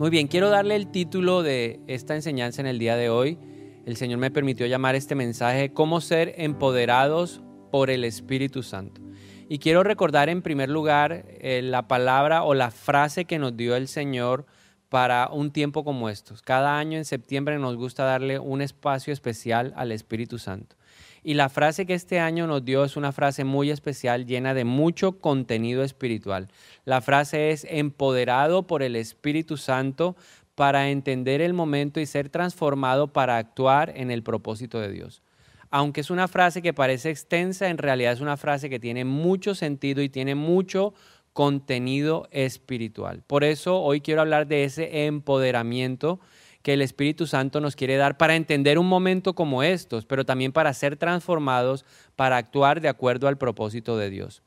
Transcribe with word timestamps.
Muy 0.00 0.08
bien, 0.08 0.28
quiero 0.28 0.48
darle 0.48 0.76
el 0.76 0.90
título 0.90 1.42
de 1.42 1.78
esta 1.86 2.14
enseñanza 2.14 2.62
en 2.62 2.66
el 2.66 2.78
día 2.78 2.96
de 2.96 3.10
hoy. 3.10 3.38
El 3.84 3.98
Señor 3.98 4.18
me 4.18 4.30
permitió 4.30 4.66
llamar 4.66 4.94
este 4.94 5.14
mensaje 5.14 5.74
Cómo 5.74 6.00
ser 6.00 6.32
empoderados 6.38 7.42
por 7.70 7.90
el 7.90 8.04
Espíritu 8.04 8.62
Santo. 8.62 9.02
Y 9.50 9.58
quiero 9.58 9.82
recordar 9.82 10.30
en 10.30 10.40
primer 10.40 10.70
lugar 10.70 11.26
eh, 11.28 11.60
la 11.62 11.86
palabra 11.86 12.44
o 12.44 12.54
la 12.54 12.70
frase 12.70 13.26
que 13.26 13.38
nos 13.38 13.58
dio 13.58 13.76
el 13.76 13.88
Señor 13.88 14.46
para 14.88 15.28
un 15.30 15.50
tiempo 15.50 15.84
como 15.84 16.08
estos. 16.08 16.40
Cada 16.40 16.78
año 16.78 16.96
en 16.96 17.04
septiembre 17.04 17.58
nos 17.58 17.76
gusta 17.76 18.04
darle 18.04 18.38
un 18.38 18.62
espacio 18.62 19.12
especial 19.12 19.74
al 19.76 19.92
Espíritu 19.92 20.38
Santo. 20.38 20.76
Y 21.22 21.34
la 21.34 21.48
frase 21.48 21.84
que 21.84 21.94
este 21.94 22.18
año 22.18 22.46
nos 22.46 22.64
dio 22.64 22.84
es 22.84 22.96
una 22.96 23.12
frase 23.12 23.44
muy 23.44 23.70
especial, 23.70 24.26
llena 24.26 24.54
de 24.54 24.64
mucho 24.64 25.18
contenido 25.18 25.82
espiritual. 25.82 26.48
La 26.84 27.00
frase 27.00 27.50
es 27.50 27.66
empoderado 27.68 28.66
por 28.66 28.82
el 28.82 28.96
Espíritu 28.96 29.56
Santo 29.56 30.16
para 30.54 30.90
entender 30.90 31.40
el 31.40 31.52
momento 31.52 32.00
y 32.00 32.06
ser 32.06 32.28
transformado 32.28 33.12
para 33.12 33.36
actuar 33.36 33.92
en 33.96 34.10
el 34.10 34.22
propósito 34.22 34.80
de 34.80 34.90
Dios. 34.90 35.22
Aunque 35.70 36.00
es 36.00 36.10
una 36.10 36.26
frase 36.26 36.62
que 36.62 36.74
parece 36.74 37.10
extensa, 37.10 37.68
en 37.68 37.78
realidad 37.78 38.12
es 38.12 38.20
una 38.20 38.36
frase 38.36 38.68
que 38.68 38.80
tiene 38.80 39.04
mucho 39.04 39.54
sentido 39.54 40.02
y 40.02 40.08
tiene 40.08 40.34
mucho 40.34 40.94
contenido 41.32 42.28
espiritual. 42.32 43.22
Por 43.26 43.44
eso 43.44 43.80
hoy 43.80 44.00
quiero 44.00 44.20
hablar 44.20 44.48
de 44.48 44.64
ese 44.64 45.06
empoderamiento 45.06 46.18
que 46.62 46.74
el 46.74 46.82
Espíritu 46.82 47.26
Santo 47.26 47.60
nos 47.60 47.76
quiere 47.76 47.96
dar 47.96 48.18
para 48.18 48.36
entender 48.36 48.78
un 48.78 48.88
momento 48.88 49.34
como 49.34 49.62
estos, 49.62 50.04
pero 50.04 50.26
también 50.26 50.52
para 50.52 50.74
ser 50.74 50.96
transformados, 50.96 51.84
para 52.16 52.36
actuar 52.36 52.80
de 52.80 52.88
acuerdo 52.88 53.28
al 53.28 53.38
propósito 53.38 53.96
de 53.96 54.10
Dios. 54.10 54.42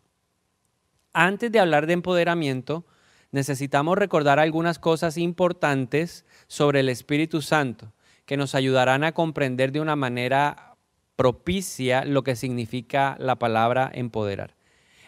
Antes 1.11 1.51
de 1.51 1.59
hablar 1.59 1.87
de 1.87 1.93
empoderamiento, 1.93 2.85
necesitamos 3.31 3.97
recordar 3.97 4.39
algunas 4.39 4.79
cosas 4.79 5.17
importantes 5.17 6.25
sobre 6.47 6.81
el 6.81 6.89
Espíritu 6.89 7.41
Santo 7.41 7.91
que 8.25 8.37
nos 8.37 8.55
ayudarán 8.55 9.03
a 9.03 9.11
comprender 9.11 9.71
de 9.71 9.81
una 9.81 9.95
manera 9.95 10.75
propicia 11.15 12.05
lo 12.05 12.23
que 12.23 12.35
significa 12.35 13.15
la 13.19 13.37
palabra 13.37 13.91
empoderar. 13.93 14.55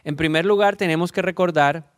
En 0.04 0.16
primer 0.16 0.46
lugar, 0.46 0.76
tenemos 0.76 1.12
que 1.12 1.22
recordar 1.22 1.92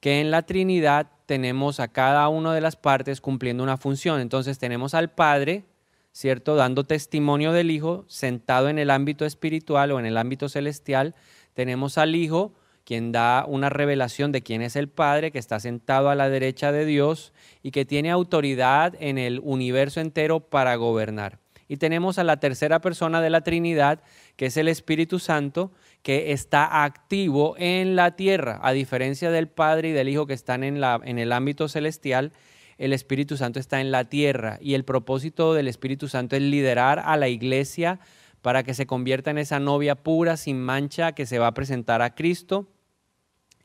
que 0.00 0.20
en 0.20 0.30
la 0.30 0.42
Trinidad 0.42 1.10
tenemos 1.28 1.78
a 1.78 1.88
cada 1.88 2.26
una 2.30 2.54
de 2.54 2.62
las 2.62 2.76
partes 2.76 3.20
cumpliendo 3.20 3.62
una 3.62 3.76
función. 3.76 4.18
Entonces 4.18 4.58
tenemos 4.58 4.94
al 4.94 5.10
Padre, 5.10 5.66
¿cierto? 6.10 6.56
Dando 6.56 6.84
testimonio 6.84 7.52
del 7.52 7.70
Hijo, 7.70 8.06
sentado 8.08 8.70
en 8.70 8.78
el 8.78 8.88
ámbito 8.88 9.26
espiritual 9.26 9.92
o 9.92 10.00
en 10.00 10.06
el 10.06 10.16
ámbito 10.16 10.48
celestial. 10.48 11.14
Tenemos 11.52 11.98
al 11.98 12.14
Hijo, 12.14 12.54
quien 12.82 13.12
da 13.12 13.44
una 13.46 13.68
revelación 13.68 14.32
de 14.32 14.40
quién 14.40 14.62
es 14.62 14.74
el 14.74 14.88
Padre, 14.88 15.30
que 15.30 15.38
está 15.38 15.60
sentado 15.60 16.08
a 16.08 16.14
la 16.14 16.30
derecha 16.30 16.72
de 16.72 16.86
Dios 16.86 17.34
y 17.62 17.72
que 17.72 17.84
tiene 17.84 18.10
autoridad 18.10 18.94
en 18.98 19.18
el 19.18 19.42
universo 19.44 20.00
entero 20.00 20.40
para 20.40 20.76
gobernar. 20.76 21.40
Y 21.68 21.76
tenemos 21.76 22.18
a 22.18 22.24
la 22.24 22.40
tercera 22.40 22.80
persona 22.80 23.20
de 23.20 23.28
la 23.28 23.42
Trinidad, 23.42 24.00
que 24.36 24.46
es 24.46 24.56
el 24.56 24.68
Espíritu 24.68 25.18
Santo, 25.18 25.72
que 26.08 26.32
está 26.32 26.84
activo 26.84 27.54
en 27.58 27.94
la 27.94 28.16
tierra, 28.16 28.60
a 28.62 28.72
diferencia 28.72 29.30
del 29.30 29.46
Padre 29.46 29.90
y 29.90 29.92
del 29.92 30.08
Hijo 30.08 30.26
que 30.26 30.32
están 30.32 30.64
en, 30.64 30.80
la, 30.80 30.98
en 31.04 31.18
el 31.18 31.32
ámbito 31.32 31.68
celestial, 31.68 32.32
el 32.78 32.94
Espíritu 32.94 33.36
Santo 33.36 33.60
está 33.60 33.82
en 33.82 33.90
la 33.90 34.04
tierra 34.04 34.56
y 34.62 34.72
el 34.72 34.86
propósito 34.86 35.52
del 35.52 35.68
Espíritu 35.68 36.08
Santo 36.08 36.34
es 36.34 36.40
liderar 36.40 36.98
a 36.98 37.18
la 37.18 37.28
iglesia 37.28 38.00
para 38.40 38.62
que 38.62 38.72
se 38.72 38.86
convierta 38.86 39.30
en 39.30 39.36
esa 39.36 39.60
novia 39.60 39.96
pura, 39.96 40.38
sin 40.38 40.58
mancha, 40.58 41.12
que 41.12 41.26
se 41.26 41.38
va 41.38 41.48
a 41.48 41.52
presentar 41.52 42.00
a 42.00 42.14
Cristo 42.14 42.70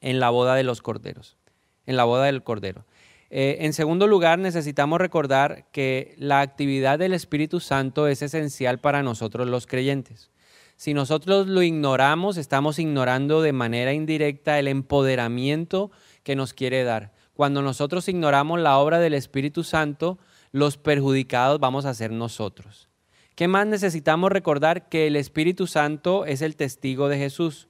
en 0.02 0.20
la 0.20 0.30
boda 0.30 0.56
de 0.56 0.64
los 0.64 0.82
corderos, 0.82 1.38
en 1.86 1.96
la 1.96 2.04
boda 2.04 2.26
del 2.26 2.44
cordero. 2.44 2.84
Eh, 3.30 3.60
en 3.62 3.72
segundo 3.72 4.06
lugar, 4.06 4.38
necesitamos 4.38 5.00
recordar 5.00 5.72
que 5.72 6.14
la 6.18 6.42
actividad 6.42 7.00
del 7.00 7.14
Espíritu 7.14 7.62
Santo 7.62 8.10
es 8.10 8.22
esencial 8.22 8.82
para 8.82 9.02
nosotros 9.02 9.48
los 9.48 9.66
creyentes. 9.66 10.33
Si 10.76 10.94
nosotros 10.94 11.48
lo 11.48 11.62
ignoramos, 11.62 12.38
estamos 12.38 12.80
ignorando 12.80 13.42
de 13.42 13.54
manera 13.54 13.94
indirecta 13.94 14.60
el 14.60 14.68
empoderamiento 14.68 15.92
que 16.24 16.36
nos 16.36 16.54
quiere 16.54 16.84
dar. 16.84 17.14
Cuando 17.34 17.62
nosotros 17.62 18.08
ignoramos 18.10 18.60
la 18.60 18.78
obra 18.78 19.00
del 19.00 19.14
Espíritu 19.14 19.64
Santo, 19.64 20.20
los 20.52 20.78
perjudicados 20.78 21.60
vamos 21.60 21.86
a 21.86 21.94
ser 21.94 22.12
nosotros. 22.12 22.90
¿Qué 23.36 23.48
más 23.48 23.66
necesitamos 23.66 24.32
recordar? 24.32 24.90
Que 24.90 25.08
el 25.08 25.16
Espíritu 25.16 25.66
Santo 25.66 26.26
es 26.26 26.42
el 26.42 26.56
testigo 26.56 27.10
de 27.10 27.18
Jesús. 27.18 27.68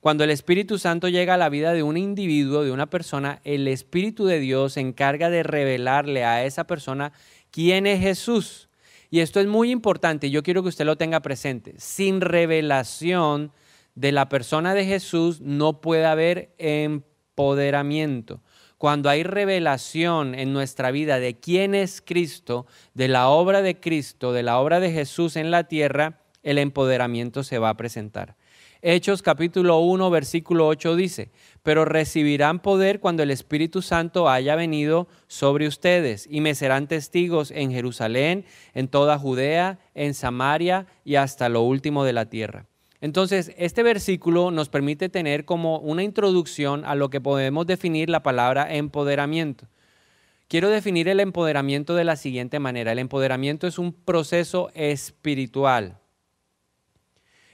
Cuando 0.00 0.24
el 0.24 0.30
Espíritu 0.30 0.78
Santo 0.78 1.08
llega 1.08 1.34
a 1.34 1.38
la 1.38 1.48
vida 1.48 1.72
de 1.72 1.82
un 1.82 1.96
individuo, 1.96 2.62
de 2.62 2.70
una 2.70 2.90
persona, 2.90 3.40
el 3.44 3.66
Espíritu 3.66 4.26
de 4.26 4.38
Dios 4.38 4.74
se 4.74 4.80
encarga 4.80 5.30
de 5.30 5.42
revelarle 5.42 6.24
a 6.24 6.44
esa 6.44 6.64
persona 6.64 7.12
quién 7.50 7.86
es 7.86 8.00
Jesús. 8.00 8.68
Y 9.10 9.20
esto 9.20 9.40
es 9.40 9.46
muy 9.46 9.70
importante, 9.70 10.30
yo 10.30 10.42
quiero 10.42 10.62
que 10.62 10.68
usted 10.68 10.84
lo 10.84 10.96
tenga 10.96 11.20
presente. 11.20 11.74
Sin 11.78 12.20
revelación 12.20 13.52
de 13.94 14.12
la 14.12 14.28
persona 14.28 14.74
de 14.74 14.84
Jesús 14.84 15.40
no 15.40 15.80
puede 15.80 16.06
haber 16.06 16.54
empoderamiento. 16.58 18.42
Cuando 18.78 19.08
hay 19.08 19.22
revelación 19.22 20.34
en 20.34 20.52
nuestra 20.52 20.90
vida 20.90 21.18
de 21.18 21.38
quién 21.38 21.74
es 21.74 22.02
Cristo, 22.04 22.66
de 22.92 23.08
la 23.08 23.28
obra 23.28 23.62
de 23.62 23.80
Cristo, 23.80 24.32
de 24.32 24.42
la 24.42 24.58
obra 24.58 24.80
de 24.80 24.92
Jesús 24.92 25.36
en 25.36 25.50
la 25.50 25.64
tierra, 25.64 26.20
el 26.42 26.58
empoderamiento 26.58 27.42
se 27.42 27.58
va 27.58 27.70
a 27.70 27.76
presentar. 27.76 28.36
Hechos 28.82 29.22
capítulo 29.22 29.78
1, 29.78 30.10
versículo 30.10 30.66
8 30.66 30.96
dice, 30.96 31.30
pero 31.62 31.84
recibirán 31.84 32.60
poder 32.60 33.00
cuando 33.00 33.22
el 33.22 33.30
Espíritu 33.30 33.80
Santo 33.80 34.28
haya 34.28 34.54
venido 34.54 35.08
sobre 35.26 35.66
ustedes 35.66 36.28
y 36.30 36.40
me 36.40 36.54
serán 36.54 36.86
testigos 36.86 37.50
en 37.50 37.72
Jerusalén, 37.72 38.44
en 38.74 38.88
toda 38.88 39.18
Judea, 39.18 39.78
en 39.94 40.14
Samaria 40.14 40.86
y 41.04 41.14
hasta 41.16 41.48
lo 41.48 41.62
último 41.62 42.04
de 42.04 42.12
la 42.12 42.28
tierra. 42.28 42.66
Entonces, 43.00 43.52
este 43.56 43.82
versículo 43.82 44.50
nos 44.50 44.68
permite 44.68 45.08
tener 45.08 45.44
como 45.44 45.78
una 45.78 46.02
introducción 46.02 46.84
a 46.84 46.94
lo 46.94 47.10
que 47.10 47.20
podemos 47.20 47.66
definir 47.66 48.10
la 48.10 48.22
palabra 48.22 48.74
empoderamiento. 48.74 49.68
Quiero 50.48 50.70
definir 50.70 51.08
el 51.08 51.20
empoderamiento 51.20 51.94
de 51.94 52.04
la 52.04 52.16
siguiente 52.16 52.58
manera. 52.58 52.92
El 52.92 52.98
empoderamiento 53.00 53.66
es 53.66 53.78
un 53.78 53.92
proceso 53.92 54.70
espiritual. 54.74 55.98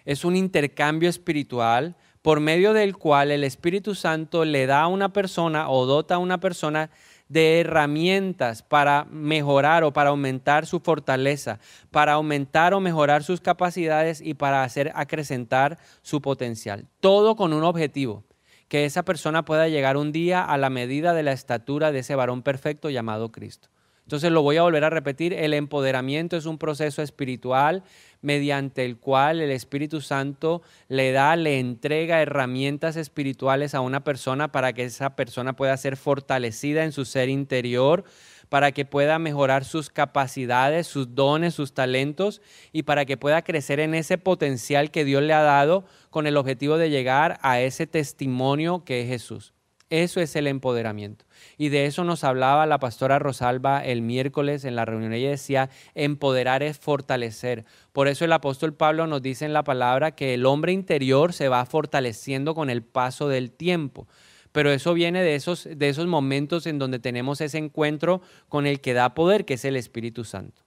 Es 0.05 0.25
un 0.25 0.37
intercambio 0.37 1.09
espiritual 1.09 1.97
por 2.23 2.41
medio 2.41 2.73
del 2.73 2.97
cual 2.97 3.31
el 3.31 3.45
Espíritu 3.45 3.95
Santo 3.95 4.45
le 4.45 4.67
da 4.67 4.83
a 4.83 4.87
una 4.87 5.13
persona 5.13 5.69
o 5.69 5.87
dota 5.87 6.15
a 6.15 6.19
una 6.19 6.39
persona 6.39 6.91
de 7.29 7.61
herramientas 7.61 8.63
para 8.63 9.07
mejorar 9.11 9.85
o 9.85 9.93
para 9.93 10.11
aumentar 10.11 10.67
su 10.67 10.81
fortaleza, 10.81 11.59
para 11.91 12.13
aumentar 12.13 12.75
o 12.75 12.81
mejorar 12.81 13.25
sus 13.25 13.41
capacidades 13.41 14.21
y 14.21 14.35
para 14.35 14.63
hacer 14.63 14.93
acrecentar 14.95 15.79
su 16.03 16.21
potencial. 16.21 16.87
Todo 17.01 17.35
con 17.35 17.53
un 17.53 17.65
objetivo, 17.65 18.25
que 18.69 18.85
esa 18.85 19.05
persona 19.05 19.45
pueda 19.45 19.69
llegar 19.69 19.97
un 19.97 20.13
día 20.13 20.45
a 20.45 20.59
la 20.59 20.71
medida 20.71 21.15
de 21.15 21.23
la 21.23 21.33
estatura 21.33 21.91
de 21.91 22.01
ese 22.01 22.15
varón 22.15 22.43
perfecto 22.43 22.91
llamado 22.91 23.33
Cristo. 23.33 23.69
Entonces 24.13 24.31
lo 24.31 24.43
voy 24.43 24.59
a 24.59 24.63
volver 24.63 24.85
a 24.85 24.91
repetir, 24.91 25.33
el 25.33 25.55
empoderamiento 25.55 26.37
es 26.37 26.45
un 26.45 26.59
proceso 26.59 27.01
espiritual 27.01 27.83
mediante 28.21 28.85
el 28.85 28.99
cual 28.99 29.41
el 29.41 29.51
Espíritu 29.51 30.03
Santo 30.03 30.61
le 30.89 31.13
da, 31.13 31.35
le 31.35 31.59
entrega 31.59 32.21
herramientas 32.21 32.97
espirituales 32.97 33.75
a 33.75 33.81
una 33.81 34.05
persona 34.05 34.53
para 34.53 34.75
que 34.75 34.85
esa 34.85 35.17
persona 35.17 35.57
pueda 35.57 35.75
ser 35.79 35.97
fortalecida 35.97 36.85
en 36.85 36.93
su 36.93 37.07
ser 37.07 37.31
interior, 37.31 38.05
para 38.51 38.73
que 38.73 38.85
pueda 38.85 39.19
mejorar 39.19 39.65
sus 39.65 39.89
capacidades, 39.89 40.87
sus 40.87 41.15
dones, 41.15 41.55
sus 41.55 41.73
talentos 41.73 42.43
y 42.71 42.83
para 42.83 43.07
que 43.07 43.17
pueda 43.17 43.41
crecer 43.41 43.81
en 43.81 43.95
ese 43.95 44.19
potencial 44.19 44.91
que 44.91 45.07
Dios 45.07 45.23
le 45.23 45.33
ha 45.33 45.41
dado 45.41 45.87
con 46.11 46.27
el 46.27 46.37
objetivo 46.37 46.77
de 46.77 46.91
llegar 46.91 47.39
a 47.41 47.63
ese 47.63 47.87
testimonio 47.87 48.85
que 48.85 49.01
es 49.01 49.09
Jesús. 49.09 49.55
Eso 49.93 50.21
es 50.21 50.35
el 50.37 50.47
empoderamiento. 50.47 51.27
Y 51.59 51.69
de 51.69 51.85
eso 51.85 52.03
nos 52.03 52.25
hablaba 52.25 52.65
la 52.65 52.79
pastora 52.79 53.19
Rosalba 53.19 53.85
el 53.85 54.01
miércoles 54.01 54.65
en 54.65 54.75
la 54.75 54.87
reunión. 54.87 55.13
Ella 55.13 55.29
decía, 55.29 55.69
empoderar 55.95 56.63
es 56.63 56.79
fortalecer. 56.79 57.67
Por 57.93 58.09
eso 58.09 58.25
el 58.25 58.33
apóstol 58.33 58.73
Pablo 58.73 59.07
nos 59.07 59.21
dice 59.21 59.45
en 59.45 59.53
la 59.53 59.65
palabra 59.65 60.13
que 60.13 60.33
el 60.33 60.47
hombre 60.47 60.73
interior 60.73 61.35
se 61.35 61.49
va 61.49 61.67
fortaleciendo 61.67 62.55
con 62.55 62.71
el 62.71 62.83
paso 62.83 63.29
del 63.29 63.53
tiempo. 63.53 64.09
Pero 64.51 64.71
eso 64.71 64.95
viene 64.95 65.23
de 65.23 65.35
esos, 65.35 65.69
de 65.71 65.91
esos 65.91 66.07
momentos 66.07 66.67
en 66.67 66.79
donde 66.79 66.99
tenemos 66.99 67.43
ese 67.43 67.59
encuentro 67.59 68.23
con 68.49 68.67
el 68.67 68.81
que 68.81 68.95
da 68.95 69.13
poder, 69.13 69.45
que 69.45 69.55
es 69.55 69.65
el 69.67 69.77
Espíritu 69.77 70.25
Santo. 70.25 70.63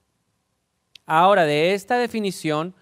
Ahora, 1.04 1.46
de 1.46 1.74
esta 1.74 1.98
definición 1.98 2.76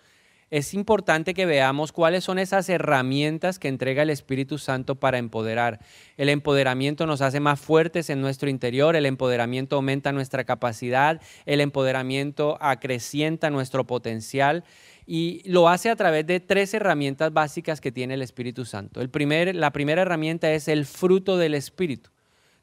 es 0.55 0.73
importante 0.73 1.35
que 1.35 1.47
veamos 1.47 1.91
cuáles 1.91 2.23
son 2.23 2.39
esas 2.39 2.69
herramientas 2.69 3.59
que 3.59 3.67
entrega 3.67 4.05
el 4.05 4.11
Espíritu 4.11 4.57
Santo 4.59 4.95
para 4.95 5.19
empoderar. 5.19 5.81
El 6.17 6.29
empoderamiento 6.29 7.07
nos 7.07 7.23
hace 7.23 7.41
más 7.41 7.59
fuertes 7.59 8.09
en 8.09 8.21
nuestro 8.21 8.49
interior, 8.49 8.95
el 8.95 9.07
empoderamiento 9.07 9.75
aumenta 9.75 10.13
nuestra 10.13 10.45
capacidad, 10.45 11.21
el 11.45 11.61
empoderamiento 11.61 12.57
acrecienta 12.61 13.51
nuestro 13.51 13.85
potencial 13.85 14.63
y 15.09 15.43
lo 15.45 15.69
hace 15.69 15.91
a 15.91 15.97
través 15.97 16.25
de 16.25 16.39
tres 16.39 16.73
herramientas 16.73 17.33
básicas 17.33 17.81
que 17.81 17.91
tiene 17.91 18.15
el 18.15 18.23
Espíritu 18.23 18.65
Santo. 18.65 19.01
Primer, 19.11 19.57
la 19.57 19.73
primera 19.73 20.03
herramienta 20.03 20.53
es 20.53 20.69
el 20.69 20.87
fruto 20.87 21.37
del 21.37 21.55
Espíritu. 21.55 22.14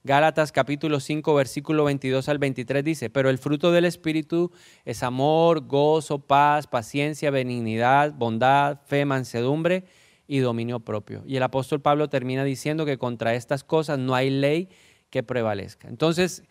Gálatas 0.03 0.51
capítulo 0.51 0.99
5, 0.99 1.35
versículo 1.35 1.83
22 1.83 2.27
al 2.27 2.39
23 2.39 2.83
dice, 2.83 3.09
pero 3.11 3.29
el 3.29 3.37
fruto 3.37 3.71
del 3.71 3.85
Espíritu 3.85 4.51
es 4.83 5.03
amor, 5.03 5.67
gozo, 5.67 6.17
paz, 6.17 6.65
paciencia, 6.65 7.29
benignidad, 7.29 8.11
bondad, 8.11 8.79
fe, 8.83 9.05
mansedumbre 9.05 9.83
y 10.27 10.39
dominio 10.39 10.79
propio. 10.79 11.21
Y 11.27 11.35
el 11.35 11.43
apóstol 11.43 11.81
Pablo 11.81 12.09
termina 12.09 12.43
diciendo 12.43 12.83
que 12.83 12.97
contra 12.97 13.35
estas 13.35 13.63
cosas 13.63 13.99
no 13.99 14.15
hay 14.15 14.31
ley 14.31 14.69
que 15.11 15.21
prevalezca. 15.21 15.87
Entonces, 15.87 16.45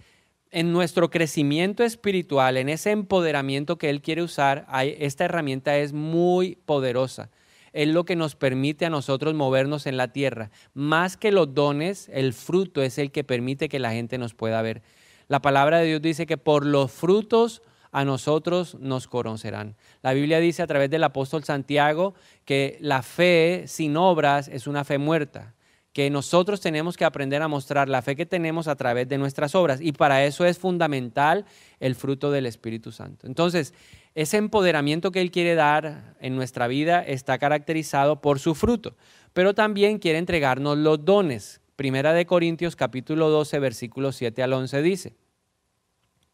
en 0.53 0.73
nuestro 0.73 1.11
crecimiento 1.11 1.83
espiritual, 1.83 2.57
en 2.57 2.69
ese 2.69 2.93
empoderamiento 2.93 3.79
que 3.79 3.91
Él 3.91 4.01
quiere 4.01 4.23
usar, 4.23 4.65
esta 4.99 5.25
herramienta 5.25 5.77
es 5.77 5.93
muy 5.93 6.55
poderosa 6.67 7.31
es 7.73 7.89
lo 7.89 8.05
que 8.05 8.17
nos 8.17 8.37
permite 8.37 8.87
a 8.87 8.91
nosotros 8.91 9.35
movernos 9.35 9.87
en 9.87 9.97
la 9.97 10.13
tierra. 10.13 10.51
Más 10.75 11.17
que 11.17 11.33
los 11.33 11.55
dones, 11.55 12.09
el 12.13 12.33
fruto 12.33 12.83
es 12.83 12.99
el 12.99 13.13
que 13.13 13.25
permite 13.25 13.69
que 13.69 13.79
la 13.79 13.93
gente 13.93 14.19
nos 14.19 14.35
pueda 14.35 14.63
ver. 14.63 14.83
La 15.29 15.41
palabra 15.41 15.79
de 15.79 15.87
Dios 15.87 16.03
dice 16.03 16.27
que 16.27 16.39
por 16.39 16.67
los 16.67 16.91
frutos 16.91 17.63
a 17.93 18.05
nosotros 18.05 18.77
nos 18.77 19.07
conocerán. 19.07 19.77
La 20.03 20.13
Biblia 20.13 20.41
dice 20.41 20.63
a 20.63 20.67
través 20.67 20.91
del 20.91 21.05
apóstol 21.05 21.45
Santiago 21.45 22.15
que 22.45 22.79
la 22.81 23.03
fe 23.03 23.65
sin 23.67 23.97
obras 23.97 24.49
es 24.49 24.67
una 24.67 24.85
fe 24.85 24.99
muerta 24.99 25.55
que 25.93 26.09
nosotros 26.09 26.61
tenemos 26.61 26.97
que 26.97 27.05
aprender 27.05 27.43
a 27.43 27.49
mostrar 27.49 27.89
la 27.89 28.03
fe 28.03 28.15
que 28.15 28.27
tenemos 28.27 28.69
a 28.69 28.77
través 28.77 29.09
de 29.09 29.19
nuestras 29.19 29.55
obras 29.55 29.81
y 29.81 29.93
para 29.93 30.25
eso 30.25 30.45
es 30.45 30.59
fundamental 30.59 31.45
el 31.81 31.95
fruto 31.97 32.31
del 32.31 32.47
Espíritu 32.47 32.93
Santo. 32.93 33.27
Entonces, 33.27 33.75
ese 34.15 34.37
empoderamiento 34.37 35.13
que 35.13 35.21
Él 35.21 35.31
quiere 35.31 35.55
dar 35.55 36.17
en 36.21 36.37
nuestra 36.37 36.67
vida 36.67 37.01
está 37.01 37.39
caracterizado 37.39 38.21
por 38.21 38.39
su 38.39 38.55
fruto, 38.55 38.97
pero 39.33 39.55
también 39.55 39.99
quiere 39.99 40.19
entregarnos 40.19 40.79
los 40.79 41.05
dones. 41.05 41.61
Primera 41.77 42.13
de 42.13 42.27
Corintios 42.27 42.77
capítulo 42.77 43.31
12 43.31 43.59
versículos 43.59 44.17
7 44.17 44.43
al 44.43 44.53
11 44.53 44.83
dice, 44.83 45.17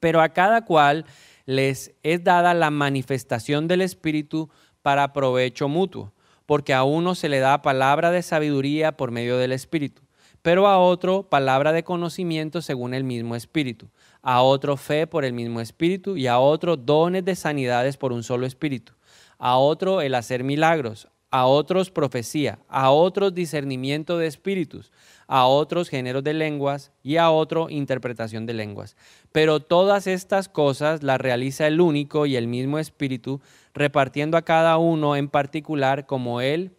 pero 0.00 0.20
a 0.20 0.31
cada 0.31 0.64
cual 0.64 1.05
les 1.44 1.94
es 2.02 2.25
dada 2.25 2.55
la 2.55 2.70
manifestación 2.70 3.69
del 3.69 3.82
Espíritu 3.82 4.50
para 4.82 5.12
provecho 5.12 5.69
mutuo, 5.69 6.12
porque 6.46 6.75
a 6.75 6.82
uno 6.82 7.14
se 7.14 7.29
le 7.29 7.40
da 7.40 7.62
palabra 7.62 8.11
de 8.11 8.22
sabiduría 8.22 8.96
por 8.96 9.11
medio 9.11 9.37
del 9.37 9.52
Espíritu, 9.52 10.02
pero 10.46 10.69
a 10.69 10.78
otro 10.78 11.25
palabra 11.25 11.72
de 11.72 11.82
conocimiento 11.82 12.62
según 12.62 12.94
el 12.94 13.02
mismo 13.02 13.34
Espíritu 13.34 13.88
a 14.26 14.43
otro 14.43 14.76
fe 14.76 15.06
por 15.06 15.25
el 15.25 15.32
mismo 15.32 15.60
espíritu 15.60 16.16
y 16.16 16.26
a 16.26 16.40
otro 16.40 16.76
dones 16.76 17.25
de 17.25 17.37
sanidades 17.37 17.96
por 17.96 18.12
un 18.12 18.25
solo 18.25 18.44
espíritu, 18.44 18.93
a 19.38 19.56
otro 19.56 20.00
el 20.00 20.16
hacer 20.16 20.43
milagros, 20.43 21.06
a 21.31 21.46
otros 21.46 21.93
profecía, 21.93 22.58
a 22.69 22.90
otros 22.90 23.37
discernimiento 23.37 24.19
de 24.19 24.26
espíritus, 24.26 24.90
a 25.28 25.46
otros 25.46 25.88
géneros 25.88 26.25
de 26.25 26.34
lenguas 26.34 26.90
y 27.04 27.19
a 27.19 27.31
otro 27.31 27.70
interpretación 27.70 28.46
de 28.46 28.54
lenguas. 28.54 28.96
Pero 29.31 29.60
todas 29.60 30.08
estas 30.08 30.48
cosas 30.48 31.04
las 31.04 31.20
realiza 31.20 31.69
el 31.69 31.81
único 31.81 32.26
y 32.26 32.34
el 32.34 32.48
mismo 32.48 32.81
espíritu, 32.81 33.40
repartiendo 33.75 34.37
a 34.37 34.43
cada 34.43 34.76
uno 34.76 35.14
en 35.14 35.28
particular 35.28 36.06
como 36.06 36.40
él 36.40 36.72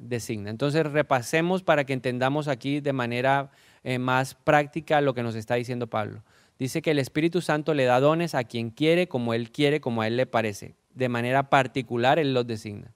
designa. 0.00 0.50
Entonces 0.50 0.84
repasemos 0.84 1.62
para 1.62 1.84
que 1.84 1.92
entendamos 1.92 2.48
aquí 2.48 2.80
de 2.80 2.92
manera 2.92 3.50
eh, 3.84 3.98
más 3.98 4.34
práctica 4.34 5.00
lo 5.00 5.14
que 5.14 5.22
nos 5.22 5.34
está 5.34 5.54
diciendo 5.54 5.86
Pablo. 5.86 6.22
Dice 6.58 6.82
que 6.82 6.90
el 6.90 6.98
Espíritu 6.98 7.40
Santo 7.40 7.72
le 7.74 7.84
da 7.84 8.00
dones 8.00 8.34
a 8.34 8.44
quien 8.44 8.70
quiere, 8.70 9.08
como 9.08 9.32
Él 9.32 9.50
quiere, 9.50 9.80
como 9.80 10.02
a 10.02 10.06
Él 10.06 10.16
le 10.16 10.26
parece. 10.26 10.74
De 10.94 11.08
manera 11.08 11.48
particular 11.48 12.18
Él 12.18 12.34
los 12.34 12.46
designa. 12.46 12.92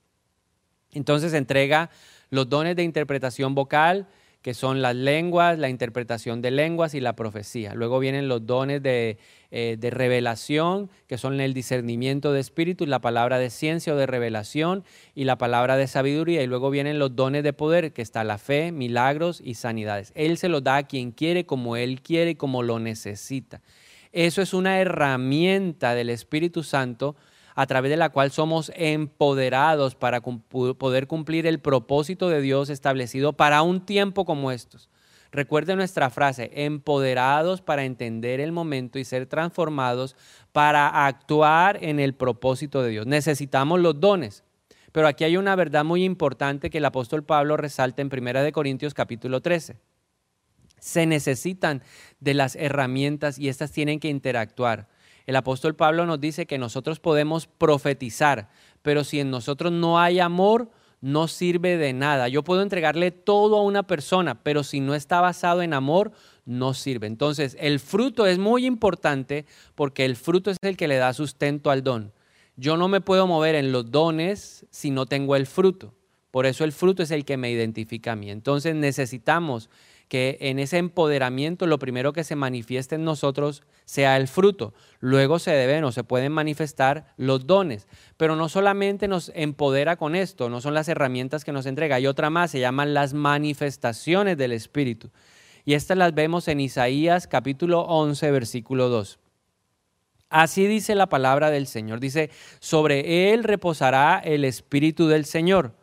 Entonces 0.93 1.33
entrega 1.33 1.91
los 2.31 2.49
dones 2.49 2.77
de 2.77 2.83
interpretación 2.83 3.55
vocal, 3.55 4.07
que 4.45 4.53
son 4.53 4.83
las 4.83 4.95
lenguas, 4.95 5.59
la 5.59 5.71
interpretación 5.71 6.43
de 6.43 6.51
lenguas 6.51 6.93
y 6.93 7.01
la 7.01 7.17
profecía. 7.17 7.73
Luego 7.75 7.99
vienen 7.99 8.29
los 8.29 8.45
dones 8.45 8.83
de, 8.83 9.17
eh, 9.51 9.79
de, 9.81 9.89
revelación, 9.89 10.91
que 11.07 11.17
son 11.17 11.41
el 11.41 11.55
discernimiento 11.55 12.31
de 12.31 12.41
espíritu, 12.41 12.85
la 12.85 13.01
palabra 13.01 13.39
de 13.39 13.49
ciencia 13.49 13.95
o 13.95 13.97
de 13.97 14.05
revelación 14.05 14.85
y 15.15 15.25
la 15.25 15.39
palabra 15.39 15.79
de 15.79 15.87
sabiduría. 15.87 16.43
Y 16.43 16.47
luego 16.47 16.69
vienen 16.69 16.99
los 16.99 17.17
dones 17.17 17.43
de 17.43 17.55
poder, 17.55 17.95
que 17.95 18.03
está 18.03 18.23
la 18.23 18.37
fe, 18.37 18.71
milagros 18.71 19.41
y 19.43 19.55
sanidades. 19.55 20.13
Él 20.15 20.37
se 20.37 20.51
los 20.51 20.63
da 20.63 20.77
a 20.77 20.87
quien 20.87 21.13
quiere, 21.13 21.47
como 21.47 21.79
Él 21.79 22.03
quiere 22.03 22.37
como 22.37 22.63
lo 22.63 22.79
necesita. 22.79 23.63
Eso 24.13 24.43
es 24.43 24.53
una 24.53 24.79
herramienta 24.79 25.95
del 25.95 26.11
Espíritu 26.11 26.63
Santo 26.65 27.17
a 27.55 27.67
través 27.67 27.91
de 27.91 27.97
la 27.97 28.11
cual 28.11 28.31
somos 28.31 28.73
empoderados 28.75 29.95
para 29.95 30.21
poder 30.21 31.07
cumplir 31.07 31.47
el 31.47 31.61
propósito 31.61 32.29
de 32.29 32.41
Dios 32.41 32.69
establecido 32.69 33.33
para 33.33 33.63
un 33.63 33.85
tiempo 33.87 34.25
como 34.25 34.51
estos. 34.51 34.91
Recuerde 35.31 35.75
nuestra 35.75 36.11
frase, 36.11 36.51
empoderados 36.55 37.61
para 37.61 37.85
entender 37.85 38.39
el 38.39 38.53
momento 38.53 39.01
y 39.01 39.05
ser 39.05 39.27
transformados 39.27 40.15
para 40.53 41.07
actuar 41.07 41.83
en 41.83 41.99
el 41.99 42.15
propósito 42.15 42.83
de 42.83 42.91
Dios. 42.91 43.07
Necesitamos 43.07 43.81
los 43.81 43.99
dones. 43.99 44.45
Pero 44.93 45.09
aquí 45.09 45.25
hay 45.25 45.37
una 45.37 45.57
verdad 45.57 45.85
muy 45.85 46.05
importante 46.05 46.71
que 46.71 46.79
el 46.79 46.85
apóstol 46.85 47.25
Pablo 47.25 47.57
resalta 47.57 48.01
en 48.01 48.11
1 48.13 48.53
Corintios 48.53 48.95
capítulo 48.95 49.41
13. 49.41 49.77
Se 50.79 51.05
necesitan 51.05 51.83
de 52.21 52.35
las 52.35 52.55
herramientas 52.55 53.37
y 53.37 53.49
estas 53.49 53.73
tienen 53.73 53.99
que 53.99 54.07
interactuar. 54.07 54.87
El 55.27 55.37
apóstol 55.37 55.75
Pablo 55.75 56.07
nos 56.07 56.21
dice 56.21 56.47
que 56.47 56.59
nosotros 56.59 57.01
podemos 57.01 57.47
profetizar, 57.47 58.51
pero 58.83 59.05
si 59.05 59.21
en 59.21 59.31
nosotros 59.31 59.73
no 59.73 59.99
hay 59.99 60.21
amor, 60.21 60.71
no 61.01 61.29
sirve 61.29 61.77
de 61.77 61.93
nada. 61.93 62.29
Yo 62.29 62.43
puedo 62.45 62.63
entregarle 62.63 63.11
todo 63.11 63.59
a 63.59 63.63
una 63.63 63.87
persona, 63.87 64.43
pero 64.43 64.65
si 64.65 64.81
no 64.81 64.95
está 64.95 65.21
basado 65.21 65.63
en 65.63 65.75
amor, 65.75 66.13
no 66.47 66.75
sirve. 66.75 67.07
Entonces, 67.07 67.57
el 67.61 67.79
fruto 67.79 68.27
es 68.27 68.39
muy 68.39 68.65
importante 68.65 69.45
porque 69.75 70.05
el 70.05 70.17
fruto 70.17 70.51
es 70.51 70.57
el 70.63 70.77
que 70.77 70.89
le 70.89 70.97
da 70.97 71.13
sustento 71.13 71.71
al 71.71 71.83
don. 71.83 72.13
Yo 72.57 72.77
no 72.77 72.89
me 72.89 73.01
puedo 73.01 73.27
mover 73.27 73.55
en 73.55 73.73
los 73.73 73.91
dones 73.91 74.67
si 74.71 74.91
no 74.91 75.07
tengo 75.07 75.37
el 75.37 75.47
fruto. 75.47 75.93
Por 76.31 76.47
eso 76.47 76.65
el 76.65 76.73
fruto 76.73 77.03
es 77.03 77.11
el 77.11 77.25
que 77.25 77.37
me 77.37 77.51
identifica 77.51 78.13
a 78.13 78.17
mí. 78.17 78.31
Entonces 78.31 78.75
necesitamos 78.75 79.71
que 80.09 80.37
en 80.41 80.59
ese 80.59 80.79
empoderamiento 80.79 81.67
lo 81.67 81.79
primero 81.79 82.13
que 82.13 82.25
se 82.25 82.37
manifieste 82.37 82.95
en 82.95 83.05
nosotros 83.05 83.63
sea 83.85 84.17
el 84.17 84.29
fruto. 84.29 84.75
Luego 85.01 85.39
se 85.39 85.51
deben 85.51 85.85
o 85.85 85.93
se 85.93 86.05
pueden 86.05 86.33
manifestar 86.33 87.15
los 87.17 87.47
dones. 87.47 87.87
Pero 88.17 88.37
no 88.37 88.49
solamente 88.49 89.09
nos 89.09 89.33
empodera 89.35 89.97
con 89.97 90.15
esto, 90.15 90.49
no 90.49 90.61
son 90.61 90.75
las 90.75 90.89
herramientas 90.89 91.45
que 91.45 91.53
nos 91.53 91.67
entrega. 91.67 91.97
Hay 91.97 92.07
otra 92.07 92.31
más, 92.31 92.51
se 92.51 92.61
llaman 92.61 92.95
las 92.95 93.15
manifestaciones 93.15 94.37
del 94.37 94.53
Espíritu. 94.53 95.11
Y 95.65 95.75
estas 95.75 95.97
las 95.97 96.15
vemos 96.15 96.49
en 96.49 96.61
Isaías 96.61 97.27
capítulo 97.27 97.81
11, 97.81 98.31
versículo 98.31 98.89
2. 98.89 99.19
Así 100.29 100.67
dice 100.67 100.95
la 100.95 101.09
palabra 101.09 101.51
del 101.51 101.67
Señor. 101.67 102.01
Dice, 102.01 102.31
sobre 102.59 103.33
él 103.33 103.45
reposará 103.45 104.19
el 104.19 104.45
Espíritu 104.45 105.07
del 105.07 105.25
Señor 105.25 105.75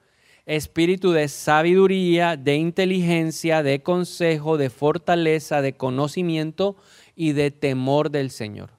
espíritu 0.45 1.11
de 1.11 1.27
sabiduría, 1.27 2.37
de 2.37 2.55
inteligencia, 2.55 3.63
de 3.63 3.81
consejo, 3.81 4.57
de 4.57 4.69
fortaleza, 4.69 5.61
de 5.61 5.73
conocimiento 5.73 6.75
y 7.15 7.33
de 7.33 7.51
temor 7.51 8.11
del 8.11 8.31
Señor. 8.31 8.71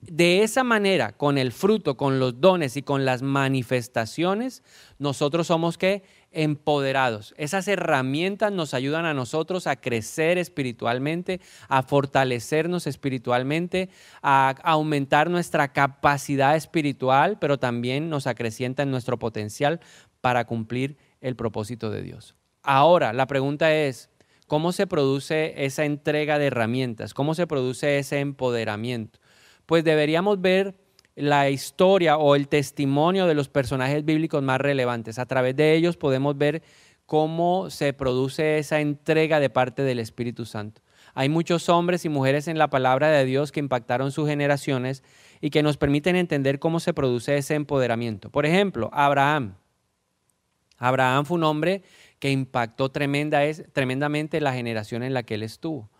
De 0.00 0.44
esa 0.44 0.62
manera, 0.62 1.10
con 1.12 1.38
el 1.38 1.50
fruto, 1.50 1.96
con 1.96 2.20
los 2.20 2.40
dones 2.40 2.76
y 2.76 2.82
con 2.82 3.04
las 3.04 3.22
manifestaciones, 3.22 4.62
nosotros 4.98 5.48
somos 5.48 5.76
que 5.76 6.04
empoderados. 6.30 7.34
Esas 7.36 7.66
herramientas 7.66 8.52
nos 8.52 8.74
ayudan 8.74 9.06
a 9.06 9.14
nosotros 9.14 9.66
a 9.66 9.74
crecer 9.74 10.38
espiritualmente, 10.38 11.40
a 11.68 11.82
fortalecernos 11.82 12.86
espiritualmente, 12.86 13.88
a 14.22 14.54
aumentar 14.62 15.30
nuestra 15.30 15.72
capacidad 15.72 16.54
espiritual, 16.54 17.38
pero 17.40 17.58
también 17.58 18.08
nos 18.08 18.28
acrecienta 18.28 18.84
en 18.84 18.92
nuestro 18.92 19.18
potencial 19.18 19.80
para 20.20 20.44
cumplir 20.44 20.96
el 21.20 21.36
propósito 21.36 21.90
de 21.90 22.02
Dios. 22.02 22.34
Ahora, 22.62 23.12
la 23.12 23.26
pregunta 23.26 23.74
es, 23.74 24.10
¿cómo 24.46 24.72
se 24.72 24.86
produce 24.86 25.64
esa 25.64 25.84
entrega 25.84 26.38
de 26.38 26.46
herramientas? 26.46 27.14
¿Cómo 27.14 27.34
se 27.34 27.46
produce 27.46 27.98
ese 27.98 28.20
empoderamiento? 28.20 29.18
Pues 29.66 29.84
deberíamos 29.84 30.40
ver 30.40 30.74
la 31.14 31.50
historia 31.50 32.16
o 32.16 32.36
el 32.36 32.48
testimonio 32.48 33.26
de 33.26 33.34
los 33.34 33.48
personajes 33.48 34.04
bíblicos 34.04 34.42
más 34.42 34.60
relevantes. 34.60 35.18
A 35.18 35.26
través 35.26 35.56
de 35.56 35.74
ellos 35.74 35.96
podemos 35.96 36.38
ver 36.38 36.62
cómo 37.06 37.70
se 37.70 37.92
produce 37.92 38.58
esa 38.58 38.80
entrega 38.80 39.40
de 39.40 39.50
parte 39.50 39.82
del 39.82 39.98
Espíritu 39.98 40.44
Santo. 40.44 40.82
Hay 41.14 41.28
muchos 41.28 41.68
hombres 41.68 42.04
y 42.04 42.08
mujeres 42.08 42.48
en 42.48 42.58
la 42.58 42.70
palabra 42.70 43.10
de 43.10 43.24
Dios 43.24 43.50
que 43.50 43.60
impactaron 43.60 44.12
sus 44.12 44.28
generaciones 44.28 45.02
y 45.40 45.50
que 45.50 45.62
nos 45.62 45.76
permiten 45.76 46.16
entender 46.16 46.58
cómo 46.58 46.80
se 46.80 46.94
produce 46.94 47.36
ese 47.36 47.54
empoderamiento. 47.54 48.30
Por 48.30 48.46
ejemplo, 48.46 48.90
Abraham. 48.92 49.54
Abraham 50.78 51.24
fue 51.24 51.36
un 51.36 51.44
hombre 51.44 51.82
que 52.18 52.30
impactó 52.30 52.90
tremenda, 52.90 53.42
tremendamente 53.72 54.40
la 54.40 54.52
generación 54.52 55.02
en 55.02 55.14
la 55.14 55.22
que 55.22 55.34
él 55.34 55.42
estuvo. 55.42 55.90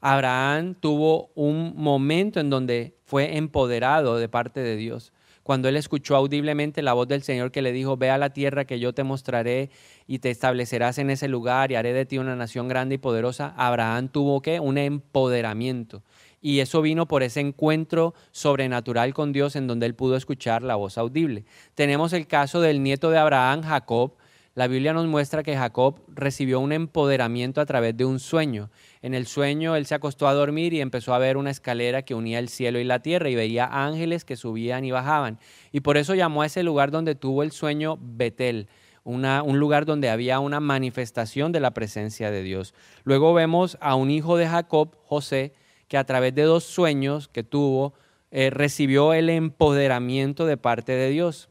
Abraham 0.00 0.74
tuvo 0.74 1.30
un 1.34 1.74
momento 1.76 2.40
en 2.40 2.50
donde 2.50 2.96
fue 3.04 3.36
empoderado 3.36 4.16
de 4.16 4.28
parte 4.28 4.60
de 4.60 4.76
Dios. 4.76 5.12
cuando 5.42 5.70
él 5.70 5.76
escuchó 5.76 6.14
audiblemente 6.14 6.82
la 6.82 6.92
voz 6.92 7.08
del 7.08 7.22
Señor 7.22 7.50
que 7.50 7.62
le 7.62 7.72
dijo, 7.72 7.96
ve 7.96 8.10
a 8.10 8.18
la 8.18 8.34
tierra 8.34 8.66
que 8.66 8.80
yo 8.80 8.92
te 8.92 9.02
mostraré 9.02 9.70
y 10.06 10.18
te 10.18 10.28
establecerás 10.28 10.98
en 10.98 11.08
ese 11.08 11.26
lugar 11.26 11.72
y 11.72 11.76
haré 11.76 11.94
de 11.94 12.04
ti 12.04 12.18
una 12.18 12.36
nación 12.36 12.68
grande 12.68 12.96
y 12.96 12.98
poderosa, 12.98 13.54
Abraham 13.56 14.10
tuvo 14.10 14.42
que 14.42 14.60
un 14.60 14.76
empoderamiento. 14.76 16.02
Y 16.42 16.60
eso 16.60 16.82
vino 16.82 17.08
por 17.08 17.22
ese 17.22 17.40
encuentro 17.40 18.12
sobrenatural 18.30 19.14
con 19.14 19.32
Dios 19.32 19.56
en 19.56 19.66
donde 19.66 19.86
él 19.86 19.94
pudo 19.94 20.16
escuchar 20.16 20.62
la 20.62 20.76
voz 20.76 20.98
audible. 20.98 21.46
Tenemos 21.74 22.12
el 22.12 22.26
caso 22.26 22.60
del 22.60 22.82
nieto 22.82 23.08
de 23.08 23.16
Abraham, 23.16 23.62
Jacob, 23.62 24.17
la 24.58 24.66
Biblia 24.66 24.92
nos 24.92 25.06
muestra 25.06 25.44
que 25.44 25.56
Jacob 25.56 26.00
recibió 26.08 26.58
un 26.58 26.72
empoderamiento 26.72 27.60
a 27.60 27.66
través 27.66 27.96
de 27.96 28.04
un 28.04 28.18
sueño. 28.18 28.70
En 29.02 29.14
el 29.14 29.28
sueño 29.28 29.76
él 29.76 29.86
se 29.86 29.94
acostó 29.94 30.26
a 30.26 30.34
dormir 30.34 30.72
y 30.72 30.80
empezó 30.80 31.14
a 31.14 31.18
ver 31.18 31.36
una 31.36 31.52
escalera 31.52 32.02
que 32.02 32.16
unía 32.16 32.40
el 32.40 32.48
cielo 32.48 32.80
y 32.80 32.84
la 32.84 32.98
tierra 32.98 33.30
y 33.30 33.36
veía 33.36 33.68
ángeles 33.70 34.24
que 34.24 34.34
subían 34.34 34.84
y 34.84 34.90
bajaban. 34.90 35.38
Y 35.70 35.78
por 35.78 35.96
eso 35.96 36.16
llamó 36.16 36.42
a 36.42 36.46
ese 36.46 36.64
lugar 36.64 36.90
donde 36.90 37.14
tuvo 37.14 37.44
el 37.44 37.52
sueño 37.52 37.98
Betel. 38.00 38.66
un 39.04 39.60
lugar 39.60 39.86
donde 39.86 40.10
había 40.10 40.40
una 40.40 40.58
manifestación 40.58 41.52
de 41.52 41.60
la 41.60 41.70
presencia 41.70 42.32
de 42.32 42.42
Dios. 42.42 42.74
Luego 43.04 43.34
vemos 43.34 43.78
a 43.80 43.94
un 43.94 44.10
hijo 44.10 44.36
de 44.36 44.48
Jacob, 44.48 44.96
José, 45.04 45.52
que 45.86 45.98
a 45.98 46.02
través 46.04 46.34
de 46.34 46.42
dos 46.42 46.64
sueños 46.64 47.28
que 47.28 47.44
tuvo, 47.44 47.94
eh, 48.32 48.50
recibió 48.50 49.12
el 49.12 49.30
empoderamiento 49.30 50.46
de 50.46 50.56
parte 50.56 50.90
de 50.90 51.10
Dios. 51.10 51.48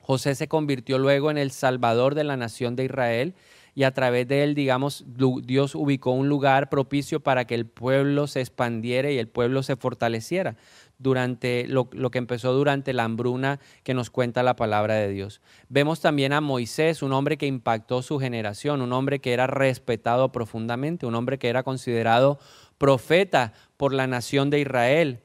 José 0.00 0.34
se 0.34 0.48
convirtió 0.48 0.98
luego 0.98 1.30
en 1.30 1.38
el 1.38 1.50
salvador 1.50 2.14
de 2.14 2.24
la 2.24 2.36
nación 2.36 2.74
de 2.74 2.84
Israel 2.84 3.34
y 3.74 3.84
a 3.84 3.92
través 3.92 4.26
de 4.26 4.42
él, 4.42 4.54
digamos, 4.54 5.04
Dios 5.06 5.74
ubicó 5.74 6.10
un 6.10 6.28
lugar 6.28 6.68
propicio 6.68 7.20
para 7.20 7.46
que 7.46 7.54
el 7.54 7.66
pueblo 7.66 8.26
se 8.26 8.40
expandiera 8.40 9.10
y 9.10 9.18
el 9.18 9.28
pueblo 9.28 9.62
se 9.62 9.76
fortaleciera 9.76 10.56
durante 10.98 11.66
lo, 11.68 11.88
que 11.88 12.18
empezó 12.18 12.52
durante 12.52 12.92
la 12.92 13.04
hambruna 13.04 13.60
que 13.84 13.94
nos 13.94 14.10
cuenta 14.10 14.42
la 14.42 14.56
palabra 14.56 14.94
de 14.94 15.08
Dios. 15.08 15.40
Vemos 15.68 16.00
también 16.00 16.32
a 16.32 16.40
Moisés, 16.40 17.02
un 17.02 17.12
hombre 17.12 17.38
que 17.38 17.46
impactó 17.46 18.02
su 18.02 18.18
generación, 18.18 18.82
un 18.82 18.92
hombre 18.92 19.20
que 19.20 19.32
era 19.32 19.46
respetado 19.46 20.32
profundamente, 20.32 21.06
un 21.06 21.14
hombre 21.14 21.38
que 21.38 21.48
era 21.48 21.62
considerado 21.62 22.38
profeta 22.76 23.52
por 23.76 23.94
la 23.94 24.06
nación 24.06 24.50
de 24.50 24.60
Israel 24.60 25.22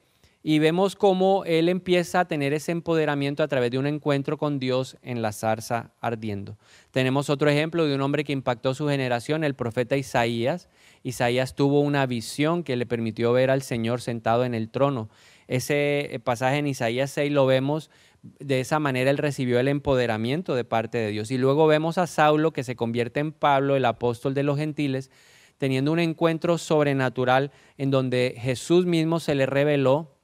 y 0.47 0.59
vemos 0.59 0.95
cómo 0.95 1.43
él 1.43 1.69
empieza 1.69 2.19
a 2.19 2.27
tener 2.27 2.53
ese 2.53 2.71
empoderamiento 2.71 3.41
a 3.41 3.47
través 3.47 3.71
de 3.71 3.79
un 3.79 3.87
encuentro 3.87 4.37
con 4.37 4.59
Dios 4.59 4.95
en 5.01 5.23
la 5.23 5.31
zarza 5.31 5.89
ardiendo. 6.01 6.59
Tenemos 6.91 7.31
otro 7.31 7.49
ejemplo 7.49 7.87
de 7.87 7.95
un 7.95 8.01
hombre 8.01 8.23
que 8.23 8.31
impactó 8.31 8.75
su 8.75 8.87
generación, 8.87 9.43
el 9.43 9.55
profeta 9.55 9.97
Isaías. 9.97 10.69
Isaías 11.01 11.55
tuvo 11.55 11.79
una 11.79 12.05
visión 12.05 12.61
que 12.61 12.75
le 12.75 12.85
permitió 12.85 13.33
ver 13.33 13.49
al 13.49 13.63
Señor 13.63 14.01
sentado 14.01 14.45
en 14.45 14.53
el 14.53 14.69
trono. 14.69 15.09
Ese 15.47 16.13
eh, 16.13 16.19
pasaje 16.19 16.57
en 16.57 16.67
Isaías 16.67 17.09
6 17.09 17.31
lo 17.31 17.47
vemos 17.47 17.89
de 18.21 18.59
esa 18.59 18.77
manera 18.77 19.09
él 19.09 19.17
recibió 19.17 19.59
el 19.59 19.67
empoderamiento 19.67 20.53
de 20.53 20.63
parte 20.63 20.99
de 20.99 21.09
Dios. 21.09 21.31
Y 21.31 21.39
luego 21.39 21.65
vemos 21.65 21.97
a 21.97 22.05
Saulo 22.05 22.53
que 22.53 22.63
se 22.63 22.75
convierte 22.75 23.19
en 23.19 23.31
Pablo, 23.31 23.75
el 23.75 23.85
apóstol 23.85 24.35
de 24.35 24.43
los 24.43 24.59
gentiles, 24.59 25.09
teniendo 25.57 25.91
un 25.91 25.97
encuentro 25.97 26.59
sobrenatural 26.59 27.51
en 27.79 27.89
donde 27.89 28.35
Jesús 28.37 28.85
mismo 28.85 29.19
se 29.19 29.33
le 29.33 29.47
reveló 29.47 30.14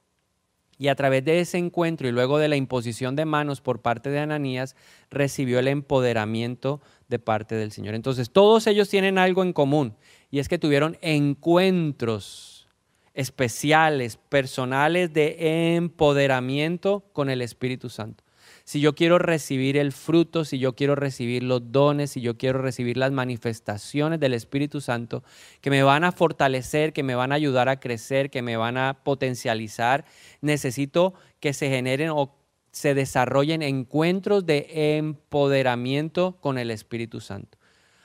y 0.82 0.88
a 0.88 0.96
través 0.96 1.24
de 1.24 1.38
ese 1.38 1.58
encuentro 1.58 2.08
y 2.08 2.10
luego 2.10 2.38
de 2.38 2.48
la 2.48 2.56
imposición 2.56 3.14
de 3.14 3.24
manos 3.24 3.60
por 3.60 3.82
parte 3.82 4.10
de 4.10 4.18
Ananías, 4.18 4.74
recibió 5.10 5.60
el 5.60 5.68
empoderamiento 5.68 6.80
de 7.06 7.20
parte 7.20 7.54
del 7.54 7.70
Señor. 7.70 7.94
Entonces, 7.94 8.32
todos 8.32 8.66
ellos 8.66 8.88
tienen 8.88 9.16
algo 9.16 9.44
en 9.44 9.52
común 9.52 9.94
y 10.28 10.40
es 10.40 10.48
que 10.48 10.58
tuvieron 10.58 10.98
encuentros 11.00 12.66
especiales, 13.14 14.16
personales 14.16 15.12
de 15.12 15.76
empoderamiento 15.76 17.04
con 17.12 17.30
el 17.30 17.42
Espíritu 17.42 17.88
Santo 17.88 18.24
si 18.72 18.80
yo 18.80 18.94
quiero 18.94 19.18
recibir 19.18 19.76
el 19.76 19.92
fruto, 19.92 20.46
si 20.46 20.58
yo 20.58 20.74
quiero 20.74 20.94
recibir 20.94 21.42
los 21.42 21.72
dones, 21.72 22.12
si 22.12 22.22
yo 22.22 22.38
quiero 22.38 22.62
recibir 22.62 22.96
las 22.96 23.12
manifestaciones 23.12 24.18
del 24.18 24.32
Espíritu 24.32 24.80
Santo 24.80 25.22
que 25.60 25.68
me 25.68 25.82
van 25.82 26.04
a 26.04 26.12
fortalecer, 26.12 26.94
que 26.94 27.02
me 27.02 27.14
van 27.14 27.32
a 27.32 27.34
ayudar 27.34 27.68
a 27.68 27.80
crecer, 27.80 28.30
que 28.30 28.40
me 28.40 28.56
van 28.56 28.78
a 28.78 29.00
potencializar, 29.04 30.06
necesito 30.40 31.12
que 31.38 31.52
se 31.52 31.68
generen 31.68 32.12
o 32.14 32.34
se 32.70 32.94
desarrollen 32.94 33.60
encuentros 33.60 34.46
de 34.46 34.96
empoderamiento 34.96 36.38
con 36.40 36.56
el 36.56 36.70
Espíritu 36.70 37.20
Santo. 37.20 37.58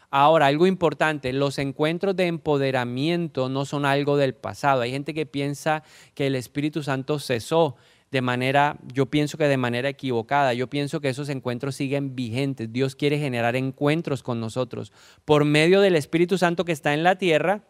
Ahora, 0.09 0.47
algo 0.47 0.67
importante, 0.67 1.31
los 1.31 1.59
encuentros 1.59 2.13
de 2.17 2.27
empoderamiento 2.27 3.47
no 3.47 3.63
son 3.63 3.85
algo 3.85 4.17
del 4.17 4.33
pasado. 4.33 4.81
Hay 4.81 4.91
gente 4.91 5.13
que 5.13 5.25
piensa 5.25 5.83
que 6.13 6.27
el 6.27 6.35
Espíritu 6.35 6.83
Santo 6.83 7.19
cesó 7.19 7.77
de 8.11 8.21
manera, 8.21 8.77
yo 8.93 9.07
pienso 9.07 9.37
que 9.37 9.45
de 9.45 9.57
manera 9.57 9.89
equivocada. 9.89 10.53
Yo 10.53 10.67
pienso 10.67 11.01
que 11.01 11.09
esos 11.09 11.29
encuentros 11.29 11.75
siguen 11.75 12.15
vigentes. 12.15 12.71
Dios 12.71 12.95
quiere 12.95 13.19
generar 13.19 13.55
encuentros 13.55 14.23
con 14.23 14.39
nosotros 14.39 14.93
por 15.25 15.43
medio 15.45 15.81
del 15.81 15.95
Espíritu 15.95 16.37
Santo 16.37 16.63
que 16.63 16.71
está 16.71 16.93
en 16.93 17.03
la 17.03 17.17
tierra 17.17 17.63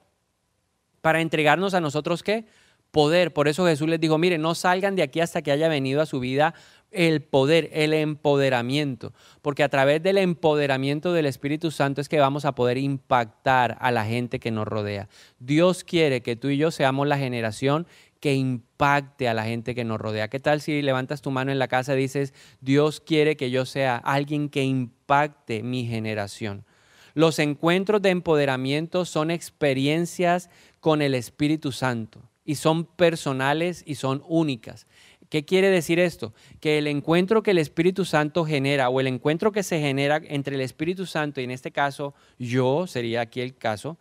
para 1.02 1.22
entregarnos 1.22 1.74
a 1.74 1.82
nosotros 1.82 2.22
qué? 2.22 2.46
Poder. 2.92 3.34
Por 3.34 3.48
eso 3.48 3.66
Jesús 3.66 3.90
les 3.90 4.00
dijo, 4.00 4.18
mire, 4.18 4.38
no 4.38 4.56
salgan 4.56 4.96
de 4.96 5.04
aquí 5.04 5.22
hasta 5.22 5.42
que 5.42 5.52
haya 5.52 5.70
venido 5.70 6.02
a 6.02 6.06
su 6.06 6.20
vida 6.20 6.54
el 6.92 7.22
poder, 7.22 7.70
el 7.74 7.94
empoderamiento, 7.94 9.14
porque 9.42 9.64
a 9.64 9.70
través 9.70 10.02
del 10.02 10.18
empoderamiento 10.18 11.12
del 11.12 11.26
Espíritu 11.26 11.70
Santo 11.70 12.00
es 12.00 12.08
que 12.08 12.20
vamos 12.20 12.46
a 12.46 12.56
poder 12.56 12.78
impactar 12.78 13.78
a 13.82 13.92
la 13.92 14.06
gente 14.06 14.40
que 14.40 14.52
nos 14.52 14.68
rodea. 14.68 15.10
Dios 15.40 15.84
quiere 15.84 16.22
que 16.22 16.36
tú 16.36 16.48
y 16.48 16.58
yo 16.58 16.72
seamos 16.72 17.08
la 17.08 17.18
generación 17.18 17.88
que 18.28 18.36
impacte 18.36 19.30
a 19.30 19.34
la 19.34 19.46
gente 19.46 19.74
que 19.74 19.86
nos 19.86 20.02
rodea. 20.02 20.28
¿Qué 20.28 20.42
tal 20.42 20.60
si 20.60 20.82
levantas 20.82 21.22
tu 21.22 21.32
mano 21.32 21.50
en 21.50 21.60
la 21.60 21.70
casa 21.70 21.94
y 21.94 22.00
dices, 22.00 22.34
Dios 22.60 23.00
quiere 23.00 23.38
que 23.38 23.52
yo 23.52 23.66
sea 23.66 23.96
alguien 23.96 24.50
que 24.50 24.66
impacte 24.66 25.64
mi 25.64 25.86
generación? 25.86 26.66
Los 27.14 27.40
encuentros 27.40 28.02
de 28.02 28.10
empoderamiento 28.10 29.06
son 29.06 29.32
experiencias 29.32 30.50
con 30.82 31.02
el 31.02 31.16
Espíritu 31.16 31.72
Santo 31.72 32.22
y 32.44 32.56
son 32.56 32.84
personales 32.84 33.82
y 33.88 33.96
son 33.96 34.22
únicas. 34.28 34.88
¿Qué 35.30 35.46
quiere 35.46 35.70
decir 35.70 35.98
esto? 35.98 36.34
Que 36.60 36.80
el 36.80 36.88
encuentro 36.88 37.44
que 37.44 37.52
el 37.52 37.60
Espíritu 37.60 38.04
Santo 38.04 38.44
genera 38.44 38.90
o 38.90 39.00
el 39.00 39.08
encuentro 39.08 39.54
que 39.54 39.64
se 39.64 39.80
genera 39.80 40.22
entre 40.26 40.56
el 40.56 40.62
Espíritu 40.62 41.06
Santo 41.06 41.40
y 41.40 41.46
en 41.46 41.52
este 41.52 41.72
caso 41.72 42.14
yo, 42.38 42.88
sería 42.88 43.22
aquí 43.22 43.40
el 43.40 43.56
caso, 43.56 43.98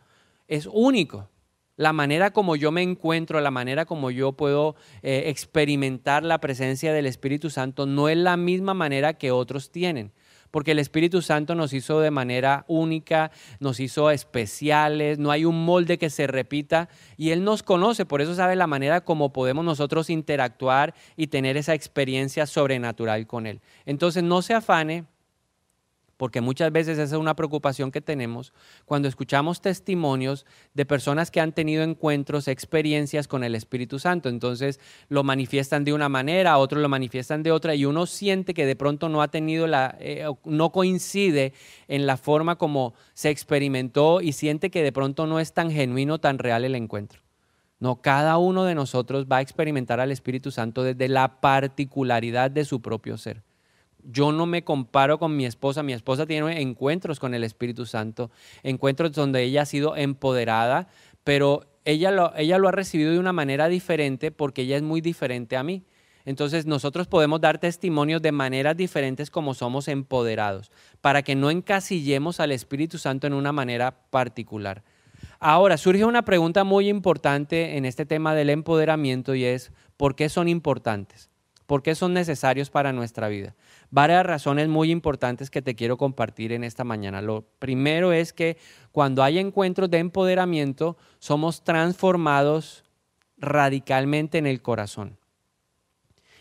es 0.48 0.66
único 0.66 1.28
la 1.76 1.92
manera 1.92 2.30
como 2.32 2.56
yo 2.56 2.72
me 2.72 2.82
encuentro, 2.82 3.40
la 3.40 3.50
manera 3.50 3.84
como 3.84 4.10
yo 4.10 4.32
puedo 4.32 4.76
eh, 5.02 5.24
experimentar 5.26 6.24
la 6.24 6.38
presencia 6.38 6.92
del 6.92 7.06
Espíritu 7.06 7.50
Santo 7.50 7.86
no 7.86 8.08
es 8.08 8.16
la 8.16 8.36
misma 8.36 8.74
manera 8.74 9.14
que 9.14 9.30
otros 9.30 9.70
tienen. 9.70 10.12
Porque 10.50 10.70
el 10.70 10.78
Espíritu 10.78 11.20
Santo 11.22 11.54
nos 11.54 11.72
hizo 11.72 12.00
de 12.00 12.10
manera 12.10 12.64
única, 12.68 13.30
nos 13.60 13.78
hizo 13.78 14.10
especiales, 14.10 15.18
no 15.18 15.30
hay 15.30 15.44
un 15.44 15.64
molde 15.64 15.98
que 15.98 16.08
se 16.08 16.26
repita 16.26 16.88
y 17.16 17.30
Él 17.30 17.44
nos 17.44 17.62
conoce, 17.62 18.06
por 18.06 18.22
eso 18.22 18.34
sabe 18.34 18.56
la 18.56 18.66
manera 18.66 19.02
como 19.02 19.32
podemos 19.32 19.64
nosotros 19.64 20.08
interactuar 20.08 20.94
y 21.16 21.26
tener 21.26 21.56
esa 21.56 21.74
experiencia 21.74 22.46
sobrenatural 22.46 23.26
con 23.26 23.46
Él. 23.46 23.60
Entonces 23.84 24.22
no 24.22 24.40
se 24.40 24.54
afane 24.54 25.04
porque 26.16 26.40
muchas 26.40 26.72
veces 26.72 26.98
esa 26.98 27.14
es 27.14 27.20
una 27.20 27.36
preocupación 27.36 27.90
que 27.90 28.00
tenemos 28.00 28.52
cuando 28.84 29.08
escuchamos 29.08 29.60
testimonios 29.60 30.46
de 30.74 30.86
personas 30.86 31.30
que 31.30 31.40
han 31.40 31.52
tenido 31.52 31.82
encuentros, 31.82 32.48
experiencias 32.48 33.28
con 33.28 33.44
el 33.44 33.54
Espíritu 33.54 33.98
Santo. 33.98 34.28
Entonces 34.28 34.80
lo 35.08 35.24
manifiestan 35.24 35.84
de 35.84 35.92
una 35.92 36.08
manera, 36.08 36.58
otros 36.58 36.82
lo 36.82 36.88
manifiestan 36.88 37.42
de 37.42 37.52
otra 37.52 37.74
y 37.74 37.84
uno 37.84 38.06
siente 38.06 38.54
que 38.54 38.66
de 38.66 38.76
pronto 38.76 39.08
no 39.08 39.22
ha 39.22 39.28
tenido 39.28 39.66
la, 39.66 39.96
eh, 40.00 40.26
no 40.44 40.72
coincide 40.72 41.52
en 41.88 42.06
la 42.06 42.16
forma 42.16 42.56
como 42.56 42.94
se 43.14 43.30
experimentó 43.30 44.20
y 44.20 44.32
siente 44.32 44.70
que 44.70 44.82
de 44.82 44.92
pronto 44.92 45.26
no 45.26 45.40
es 45.40 45.52
tan 45.52 45.70
genuino, 45.70 46.18
tan 46.18 46.38
real 46.38 46.64
el 46.64 46.74
encuentro. 46.74 47.20
No, 47.78 48.00
cada 48.00 48.38
uno 48.38 48.64
de 48.64 48.74
nosotros 48.74 49.26
va 49.30 49.36
a 49.36 49.40
experimentar 49.42 50.00
al 50.00 50.10
Espíritu 50.10 50.50
Santo 50.50 50.82
desde 50.82 51.08
la 51.08 51.42
particularidad 51.42 52.50
de 52.50 52.64
su 52.64 52.80
propio 52.80 53.18
ser 53.18 53.45
yo 54.10 54.32
no 54.32 54.46
me 54.46 54.64
comparo 54.64 55.18
con 55.18 55.36
mi 55.36 55.46
esposa. 55.46 55.82
Mi 55.82 55.92
esposa 55.92 56.26
tiene 56.26 56.60
encuentros 56.60 57.20
con 57.20 57.34
el 57.34 57.44
Espíritu 57.44 57.86
Santo, 57.86 58.30
encuentros 58.62 59.12
donde 59.12 59.42
ella 59.42 59.62
ha 59.62 59.66
sido 59.66 59.96
empoderada, 59.96 60.88
pero 61.24 61.66
ella 61.84 62.10
lo, 62.10 62.34
ella 62.36 62.58
lo 62.58 62.68
ha 62.68 62.72
recibido 62.72 63.12
de 63.12 63.18
una 63.18 63.32
manera 63.32 63.68
diferente 63.68 64.30
porque 64.30 64.62
ella 64.62 64.76
es 64.76 64.82
muy 64.82 65.00
diferente 65.00 65.56
a 65.56 65.62
mí. 65.62 65.84
Entonces 66.24 66.66
nosotros 66.66 67.06
podemos 67.06 67.40
dar 67.40 67.58
testimonios 67.58 68.20
de 68.20 68.32
maneras 68.32 68.76
diferentes 68.76 69.30
como 69.30 69.54
somos 69.54 69.86
empoderados, 69.86 70.72
para 71.00 71.22
que 71.22 71.36
no 71.36 71.50
encasillemos 71.50 72.40
al 72.40 72.50
Espíritu 72.50 72.98
Santo 72.98 73.28
en 73.28 73.32
una 73.32 73.52
manera 73.52 73.96
particular. 74.10 74.82
Ahora, 75.38 75.76
surge 75.76 76.04
una 76.04 76.24
pregunta 76.24 76.64
muy 76.64 76.88
importante 76.88 77.76
en 77.76 77.84
este 77.84 78.06
tema 78.06 78.34
del 78.34 78.50
empoderamiento 78.50 79.34
y 79.34 79.44
es, 79.44 79.70
¿por 79.96 80.16
qué 80.16 80.28
son 80.28 80.48
importantes? 80.48 81.30
¿Por 81.66 81.82
qué 81.82 81.94
son 81.94 82.12
necesarios 82.12 82.70
para 82.70 82.92
nuestra 82.92 83.28
vida? 83.28 83.54
Varias 83.90 84.26
razones 84.26 84.68
muy 84.68 84.90
importantes 84.90 85.50
que 85.50 85.62
te 85.62 85.74
quiero 85.74 85.96
compartir 85.96 86.52
en 86.52 86.64
esta 86.64 86.84
mañana. 86.84 87.22
Lo 87.22 87.46
primero 87.58 88.12
es 88.12 88.32
que 88.32 88.56
cuando 88.92 89.22
hay 89.22 89.38
encuentros 89.38 89.90
de 89.90 89.98
empoderamiento, 89.98 90.96
somos 91.18 91.62
transformados 91.64 92.84
radicalmente 93.38 94.38
en 94.38 94.46
el 94.46 94.62
corazón. 94.62 95.18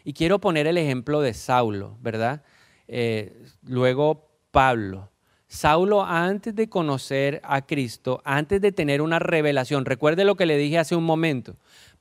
Y 0.03 0.13
quiero 0.13 0.39
poner 0.39 0.67
el 0.67 0.77
ejemplo 0.77 1.21
de 1.21 1.33
Saulo, 1.33 1.97
¿verdad? 2.01 2.43
Eh, 2.87 3.43
luego 3.63 4.29
Pablo. 4.51 5.11
Saulo 5.47 6.03
antes 6.03 6.55
de 6.55 6.69
conocer 6.69 7.41
a 7.43 7.65
Cristo, 7.65 8.21
antes 8.25 8.61
de 8.61 8.71
tener 8.71 9.01
una 9.01 9.19
revelación, 9.19 9.85
recuerde 9.85 10.25
lo 10.25 10.35
que 10.35 10.45
le 10.45 10.57
dije 10.57 10.79
hace 10.79 10.95
un 10.95 11.03
momento, 11.03 11.55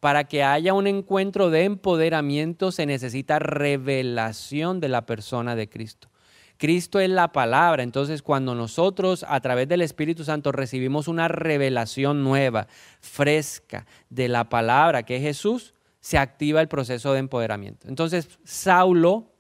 para 0.05 0.25
que 0.25 0.45
haya 0.45 0.75
un 0.75 0.87
encuentro 0.87 1.49
de 1.49 1.65
empoderamiento 1.65 2.73
se 2.73 2.85
necesita 2.85 3.39
revelación 3.39 4.79
de 4.79 4.91
la 4.91 5.07
persona 5.07 5.57
de 5.57 5.71
Cristo. 5.71 6.11
Cristo 6.59 7.01
es 7.01 7.09
la 7.09 7.33
palabra, 7.33 7.83
entonces 7.83 8.21
cuando 8.21 8.55
nosotros 8.55 9.25
a 9.27 9.41
través 9.41 9.67
del 9.67 9.81
Espíritu 9.81 10.23
Santo 10.23 10.53
recibimos 10.53 11.09
una 11.09 11.29
revelación 11.29 12.23
nueva, 12.23 12.67
fresca 13.01 13.87
de 14.11 14.29
la 14.29 14.51
palabra 14.51 15.05
que 15.05 15.17
es 15.17 15.23
Jesús, 15.23 15.73
se 16.01 16.19
activa 16.19 16.61
el 16.61 16.69
proceso 16.69 17.15
de 17.15 17.21
empoderamiento. 17.21 17.89
Entonces 17.89 18.29
Saulo 18.45 19.33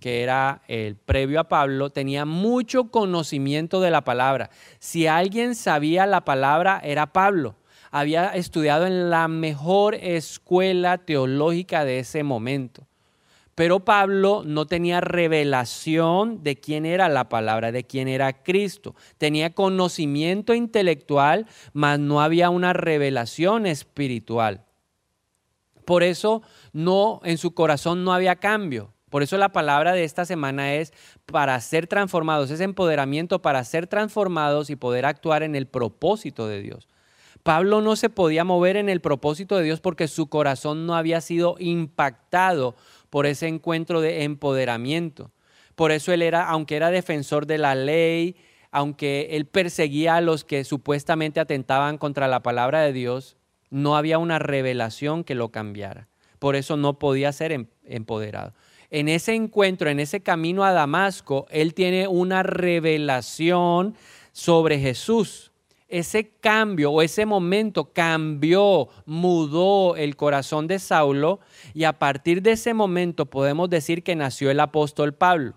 que 0.00 0.24
era 0.24 0.62
el 0.66 0.96
previo 0.96 1.38
a 1.38 1.44
Pablo, 1.48 1.90
tenía 1.90 2.24
mucho 2.24 2.90
conocimiento 2.90 3.80
de 3.80 3.92
la 3.92 4.02
palabra. 4.02 4.50
Si 4.80 5.06
alguien 5.06 5.54
sabía 5.54 6.06
la 6.06 6.24
palabra, 6.24 6.80
era 6.82 7.12
Pablo. 7.12 7.54
Había 7.92 8.30
estudiado 8.30 8.86
en 8.86 9.10
la 9.10 9.28
mejor 9.28 9.94
escuela 9.94 10.98
teológica 10.98 11.84
de 11.84 12.00
ese 12.00 12.24
momento. 12.24 12.88
Pero 13.54 13.80
Pablo 13.80 14.42
no 14.46 14.66
tenía 14.66 15.02
revelación 15.02 16.42
de 16.42 16.56
quién 16.56 16.86
era 16.86 17.10
la 17.10 17.28
palabra, 17.28 17.70
de 17.70 17.84
quién 17.84 18.08
era 18.08 18.42
Cristo. 18.42 18.94
Tenía 19.18 19.54
conocimiento 19.54 20.54
intelectual, 20.54 21.46
mas 21.74 21.98
no 21.98 22.22
había 22.22 22.48
una 22.48 22.72
revelación 22.72 23.66
espiritual. 23.66 24.64
Por 25.84 26.02
eso 26.02 26.42
no 26.72 27.20
en 27.24 27.36
su 27.36 27.52
corazón 27.52 28.04
no 28.04 28.14
había 28.14 28.36
cambio. 28.36 28.94
Por 29.10 29.22
eso 29.22 29.36
la 29.36 29.52
palabra 29.52 29.92
de 29.92 30.04
esta 30.04 30.24
semana 30.24 30.72
es 30.74 30.94
para 31.26 31.60
ser 31.60 31.86
transformados, 31.86 32.50
es 32.50 32.60
empoderamiento 32.60 33.42
para 33.42 33.62
ser 33.64 33.86
transformados 33.86 34.70
y 34.70 34.76
poder 34.76 35.04
actuar 35.04 35.42
en 35.42 35.54
el 35.54 35.66
propósito 35.66 36.48
de 36.48 36.62
Dios. 36.62 36.88
Pablo 37.42 37.80
no 37.80 37.96
se 37.96 38.10
podía 38.10 38.44
mover 38.44 38.76
en 38.76 38.88
el 38.88 39.00
propósito 39.00 39.56
de 39.56 39.64
Dios 39.64 39.80
porque 39.80 40.08
su 40.08 40.28
corazón 40.28 40.86
no 40.86 40.94
había 40.94 41.20
sido 41.20 41.56
impactado 41.58 42.76
por 43.10 43.26
ese 43.26 43.48
encuentro 43.48 44.00
de 44.00 44.24
empoderamiento. 44.24 45.30
Por 45.74 45.90
eso 45.92 46.12
él 46.12 46.22
era, 46.22 46.48
aunque 46.48 46.76
era 46.76 46.90
defensor 46.90 47.46
de 47.46 47.58
la 47.58 47.74
ley, 47.74 48.36
aunque 48.70 49.28
él 49.32 49.46
perseguía 49.46 50.16
a 50.16 50.20
los 50.20 50.44
que 50.44 50.64
supuestamente 50.64 51.40
atentaban 51.40 51.98
contra 51.98 52.28
la 52.28 52.42
palabra 52.42 52.80
de 52.82 52.92
Dios, 52.92 53.36
no 53.70 53.96
había 53.96 54.18
una 54.18 54.38
revelación 54.38 55.24
que 55.24 55.34
lo 55.34 55.50
cambiara. 55.50 56.08
Por 56.38 56.56
eso 56.56 56.76
no 56.76 56.98
podía 56.98 57.32
ser 57.32 57.52
em, 57.52 57.66
empoderado 57.84 58.52
en 58.92 59.08
ese 59.08 59.34
encuentro, 59.34 59.88
en 59.88 59.98
ese 60.00 60.20
camino 60.20 60.64
a 60.64 60.72
Damasco, 60.72 61.46
él 61.50 61.72
tiene 61.72 62.08
una 62.08 62.42
revelación 62.42 63.96
sobre 64.32 64.78
Jesús. 64.78 65.51
Ese 65.92 66.30
cambio 66.40 66.90
o 66.90 67.02
ese 67.02 67.26
momento 67.26 67.92
cambió, 67.92 68.88
mudó 69.04 69.94
el 69.94 70.16
corazón 70.16 70.66
de 70.66 70.78
Saulo 70.78 71.40
y 71.74 71.84
a 71.84 71.98
partir 71.98 72.40
de 72.40 72.52
ese 72.52 72.72
momento 72.72 73.26
podemos 73.26 73.68
decir 73.68 74.02
que 74.02 74.16
nació 74.16 74.50
el 74.50 74.60
apóstol 74.60 75.12
Pablo. 75.12 75.52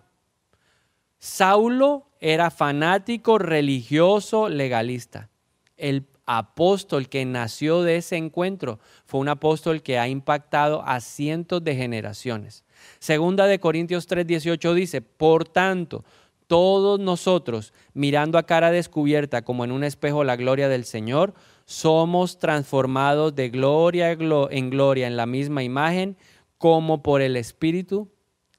Saulo 1.20 2.10
era 2.20 2.52
fanático, 2.52 3.38
religioso, 3.38 4.50
legalista. 4.50 5.30
El 5.78 6.06
apóstol 6.26 7.08
que 7.08 7.24
nació 7.24 7.84
de 7.84 7.96
ese 7.96 8.18
encuentro 8.18 8.82
fue 9.06 9.22
un 9.22 9.30
apóstol 9.30 9.82
que 9.82 10.00
ha 10.00 10.10
impactado 10.10 10.84
a 10.86 11.00
cientos 11.00 11.64
de 11.64 11.78
generaciones. 11.78 12.66
Segunda 13.00 13.48
de 13.48 13.60
Corintios 13.60 14.06
3:18 14.06 14.74
dice, 14.74 15.02
por 15.02 15.48
tanto, 15.48 16.04
todos 16.48 17.00
nosotros, 17.00 17.74
mirando 17.94 18.38
a 18.38 18.44
cara 18.44 18.72
descubierta 18.72 19.44
como 19.44 19.64
en 19.66 19.72
un 19.72 19.84
espejo 19.84 20.24
la 20.24 20.36
gloria 20.36 20.70
del 20.70 20.86
Señor, 20.86 21.34
somos 21.66 22.38
transformados 22.38 23.36
de 23.36 23.50
gloria 23.50 24.12
en 24.12 24.70
gloria 24.70 25.08
en 25.08 25.18
la 25.18 25.26
misma 25.26 25.64
imagen 25.64 26.18
como 26.58 27.02
por 27.02 27.22
el 27.22 27.38
Espíritu 27.38 28.10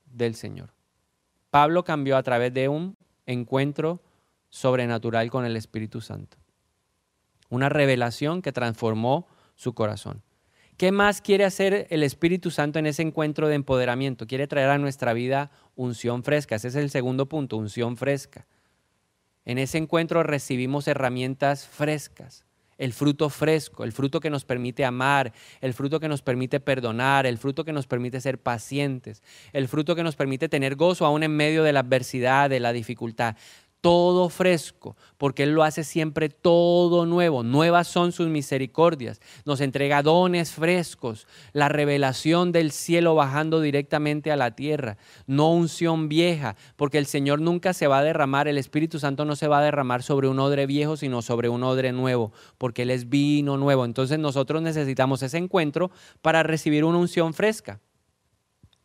del 0.04 0.34
Señor. 0.34 0.72
Pablo 1.50 1.84
cambió 1.84 2.16
a 2.16 2.22
través 2.22 2.52
de 2.52 2.68
un 2.68 2.96
encuentro 3.26 4.02
sobrenatural 4.48 5.30
con 5.30 5.44
el 5.44 5.56
Espíritu 5.56 6.00
Santo. 6.00 6.36
Una 7.48 7.68
revelación 7.68 8.42
que 8.42 8.52
transformó 8.52 9.26
su 9.54 9.74
corazón. 9.74 10.22
¿Qué 10.76 10.92
más 10.92 11.22
quiere 11.22 11.44
hacer 11.46 11.86
el 11.88 12.02
Espíritu 12.02 12.50
Santo 12.50 12.78
en 12.78 12.84
ese 12.84 13.00
encuentro 13.00 13.48
de 13.48 13.54
empoderamiento? 13.54 14.26
Quiere 14.26 14.46
traer 14.46 14.68
a 14.68 14.76
nuestra 14.76 15.14
vida 15.14 15.50
unción 15.74 16.22
fresca. 16.22 16.56
Ese 16.56 16.68
es 16.68 16.74
el 16.74 16.90
segundo 16.90 17.26
punto, 17.26 17.56
unción 17.56 17.96
fresca. 17.96 18.46
En 19.46 19.56
ese 19.56 19.78
encuentro 19.78 20.22
recibimos 20.22 20.86
herramientas 20.86 21.66
frescas, 21.66 22.44
el 22.76 22.92
fruto 22.92 23.30
fresco, 23.30 23.84
el 23.84 23.92
fruto 23.92 24.20
que 24.20 24.28
nos 24.28 24.44
permite 24.44 24.84
amar, 24.84 25.32
el 25.62 25.72
fruto 25.72 25.98
que 25.98 26.08
nos 26.08 26.20
permite 26.20 26.60
perdonar, 26.60 27.24
el 27.24 27.38
fruto 27.38 27.64
que 27.64 27.72
nos 27.72 27.86
permite 27.86 28.20
ser 28.20 28.38
pacientes, 28.38 29.22
el 29.54 29.68
fruto 29.68 29.94
que 29.94 30.02
nos 30.02 30.14
permite 30.16 30.50
tener 30.50 30.74
gozo 30.74 31.06
aún 31.06 31.22
en 31.22 31.34
medio 31.34 31.62
de 31.62 31.72
la 31.72 31.80
adversidad, 31.80 32.50
de 32.50 32.60
la 32.60 32.74
dificultad 32.74 33.36
todo 33.80 34.28
fresco, 34.28 34.96
porque 35.16 35.44
Él 35.44 35.52
lo 35.52 35.62
hace 35.62 35.84
siempre 35.84 36.28
todo 36.28 37.06
nuevo. 37.06 37.42
Nuevas 37.42 37.88
son 37.88 38.12
sus 38.12 38.28
misericordias. 38.28 39.20
Nos 39.44 39.60
entrega 39.60 40.02
dones 40.02 40.52
frescos, 40.52 41.26
la 41.52 41.68
revelación 41.68 42.52
del 42.52 42.72
cielo 42.72 43.14
bajando 43.14 43.60
directamente 43.60 44.32
a 44.32 44.36
la 44.36 44.56
tierra, 44.56 44.96
no 45.26 45.50
unción 45.52 46.08
vieja, 46.08 46.56
porque 46.76 46.98
el 46.98 47.06
Señor 47.06 47.40
nunca 47.40 47.72
se 47.72 47.86
va 47.86 47.98
a 47.98 48.04
derramar, 48.04 48.48
el 48.48 48.58
Espíritu 48.58 48.98
Santo 48.98 49.24
no 49.24 49.36
se 49.36 49.48
va 49.48 49.58
a 49.58 49.64
derramar 49.64 50.02
sobre 50.02 50.28
un 50.28 50.40
odre 50.40 50.66
viejo, 50.66 50.96
sino 50.96 51.22
sobre 51.22 51.48
un 51.48 51.62
odre 51.62 51.92
nuevo, 51.92 52.32
porque 52.58 52.82
Él 52.82 52.90
es 52.90 53.08
vino 53.08 53.56
nuevo. 53.56 53.84
Entonces 53.84 54.18
nosotros 54.18 54.62
necesitamos 54.62 55.22
ese 55.22 55.38
encuentro 55.38 55.90
para 56.22 56.42
recibir 56.42 56.84
una 56.84 56.98
unción 56.98 57.34
fresca. 57.34 57.80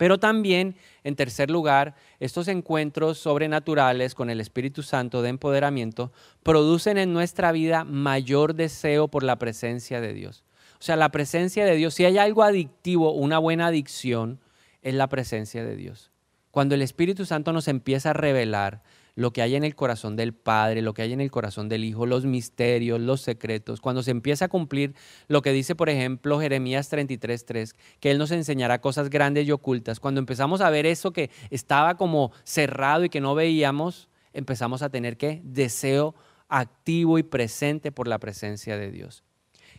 Pero 0.02 0.20
también, 0.20 0.78
en 1.04 1.16
tercer 1.16 1.52
lugar, 1.52 1.94
estos 2.20 2.48
encuentros 2.48 3.20
sobrenaturales 3.20 4.16
con 4.16 4.32
el 4.32 4.42
Espíritu 4.42 4.82
Santo 4.82 5.22
de 5.22 5.30
empoderamiento 5.30 6.12
producen 6.42 6.98
en 6.98 7.14
nuestra 7.14 7.52
vida 7.52 7.84
mayor 7.84 8.56
deseo 8.56 9.10
por 9.10 9.22
la 9.22 9.36
presencia 9.36 10.02
de 10.02 10.16
Dios. 10.16 10.44
O 10.80 10.82
sea, 10.82 10.96
la 10.96 11.10
presencia 11.10 11.66
de 11.66 11.76
Dios, 11.76 11.94
si 11.94 12.06
hay 12.06 12.18
algo 12.18 12.42
adictivo, 12.42 13.12
una 13.12 13.38
buena 13.38 13.68
adicción, 13.68 14.40
es 14.82 14.96
la 14.96 15.08
presencia 15.08 15.64
de 15.64 15.76
Dios. 15.76 16.10
Cuando 16.50 16.74
el 16.74 16.82
Espíritu 16.82 17.28
Santo 17.28 17.54
nos 17.54 17.68
empieza 17.68 18.10
a 18.10 18.14
revelar 18.14 18.82
lo 19.16 19.32
que 19.34 19.42
hay 19.42 19.56
en 19.56 19.64
el 19.64 19.76
corazón 19.76 20.16
del 20.16 20.34
Padre, 20.34 20.82
lo 20.82 20.94
que 20.94 21.02
hay 21.02 21.14
en 21.14 21.22
el 21.22 21.32
corazón 21.32 21.70
del 21.70 21.84
Hijo, 21.84 22.06
los 22.06 22.26
misterios, 22.26 23.00
los 23.00 23.22
secretos, 23.22 23.82
cuando 23.82 24.04
se 24.04 24.12
empieza 24.12 24.46
a 24.46 24.50
cumplir 24.50 24.96
lo 25.28 25.42
que 25.42 25.52
dice, 25.52 25.76
por 25.76 25.90
ejemplo, 25.90 26.40
Jeremías 26.40 26.92
33.3, 26.92 27.76
que 28.00 28.12
Él 28.12 28.18
nos 28.18 28.32
enseñará 28.32 28.80
cosas 28.80 29.10
grandes 29.10 29.48
y 29.48 29.52
ocultas, 29.52 30.00
cuando 30.00 30.20
empezamos 30.20 30.62
a 30.62 30.70
ver 30.70 30.86
eso 30.86 31.12
que 31.12 31.30
estaba 31.50 31.98
como 31.98 32.32
cerrado 32.44 33.04
y 33.04 33.10
que 33.10 33.22
no 33.22 33.36
veíamos, 33.36 34.10
empezamos 34.34 34.82
a 34.82 34.90
tener 34.90 35.18
que 35.18 35.42
deseo 35.44 36.16
activo 36.48 37.18
y 37.18 37.24
presente 37.24 37.92
por 37.92 38.08
la 38.08 38.20
presencia 38.20 38.78
de 38.78 38.92
Dios. 38.92 39.24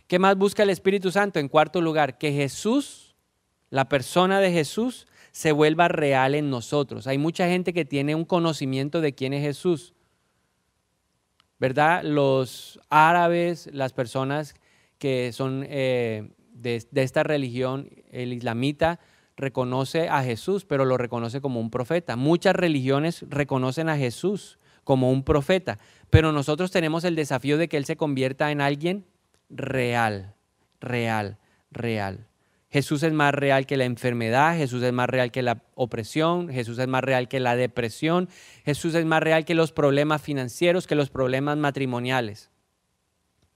¿Qué 0.07 0.19
más 0.19 0.37
busca 0.37 0.63
el 0.63 0.69
Espíritu 0.69 1.11
Santo? 1.11 1.39
En 1.39 1.47
cuarto 1.47 1.81
lugar, 1.81 2.17
que 2.17 2.31
Jesús, 2.33 3.15
la 3.69 3.89
persona 3.89 4.39
de 4.39 4.51
Jesús, 4.51 5.07
se 5.33 5.51
vuelva 5.51 5.87
real 5.87 6.35
en 6.35 6.51
nosotros. 6.51 7.07
Hay 7.07 7.17
mucha 7.17 7.47
gente 7.47 7.73
que 7.73 7.85
tiene 7.85 8.13
un 8.13 8.23
conocimiento 8.23 9.01
de 9.01 9.13
quién 9.13 9.33
es 9.33 9.41
Jesús. 9.41 9.93
¿Verdad? 11.59 12.03
Los 12.03 12.79
árabes, 12.89 13.67
las 13.73 13.93
personas 13.93 14.53
que 14.99 15.31
son 15.33 15.65
eh, 15.67 16.29
de, 16.53 16.85
de 16.91 17.03
esta 17.03 17.23
religión, 17.23 17.89
el 18.11 18.31
islamita, 18.31 18.99
reconoce 19.35 20.07
a 20.07 20.23
Jesús, 20.23 20.65
pero 20.65 20.85
lo 20.85 20.97
reconoce 20.97 21.41
como 21.41 21.59
un 21.59 21.71
profeta. 21.71 22.15
Muchas 22.15 22.55
religiones 22.55 23.25
reconocen 23.27 23.89
a 23.89 23.97
Jesús 23.97 24.59
como 24.83 25.09
un 25.09 25.23
profeta, 25.23 25.79
pero 26.11 26.31
nosotros 26.31 26.69
tenemos 26.69 27.05
el 27.05 27.15
desafío 27.15 27.57
de 27.57 27.67
que 27.67 27.77
Él 27.77 27.85
se 27.85 27.97
convierta 27.97 28.51
en 28.51 28.61
alguien 28.61 29.05
real, 29.49 30.35
real, 30.79 31.39
real. 31.71 32.27
Jesús 32.73 33.03
es 33.03 33.13
más 33.13 33.35
real 33.35 33.67
que 33.67 33.77
la 33.77 33.85
enfermedad, 33.85 34.57
Jesús 34.57 34.81
es 34.81 34.91
más 34.91 35.07
real 35.07 35.31
que 35.31 35.43
la 35.43 35.61
opresión, 35.75 36.49
Jesús 36.49 36.79
es 36.79 36.87
más 36.87 37.03
real 37.03 37.27
que 37.27 37.39
la 37.39 37.55
depresión, 37.55 38.29
Jesús 38.65 38.95
es 38.95 39.05
más 39.05 39.21
real 39.21 39.45
que 39.45 39.53
los 39.53 39.71
problemas 39.71 40.23
financieros, 40.23 40.87
que 40.87 40.95
los 40.95 41.11
problemas 41.11 41.55
matrimoniales. 41.55 42.49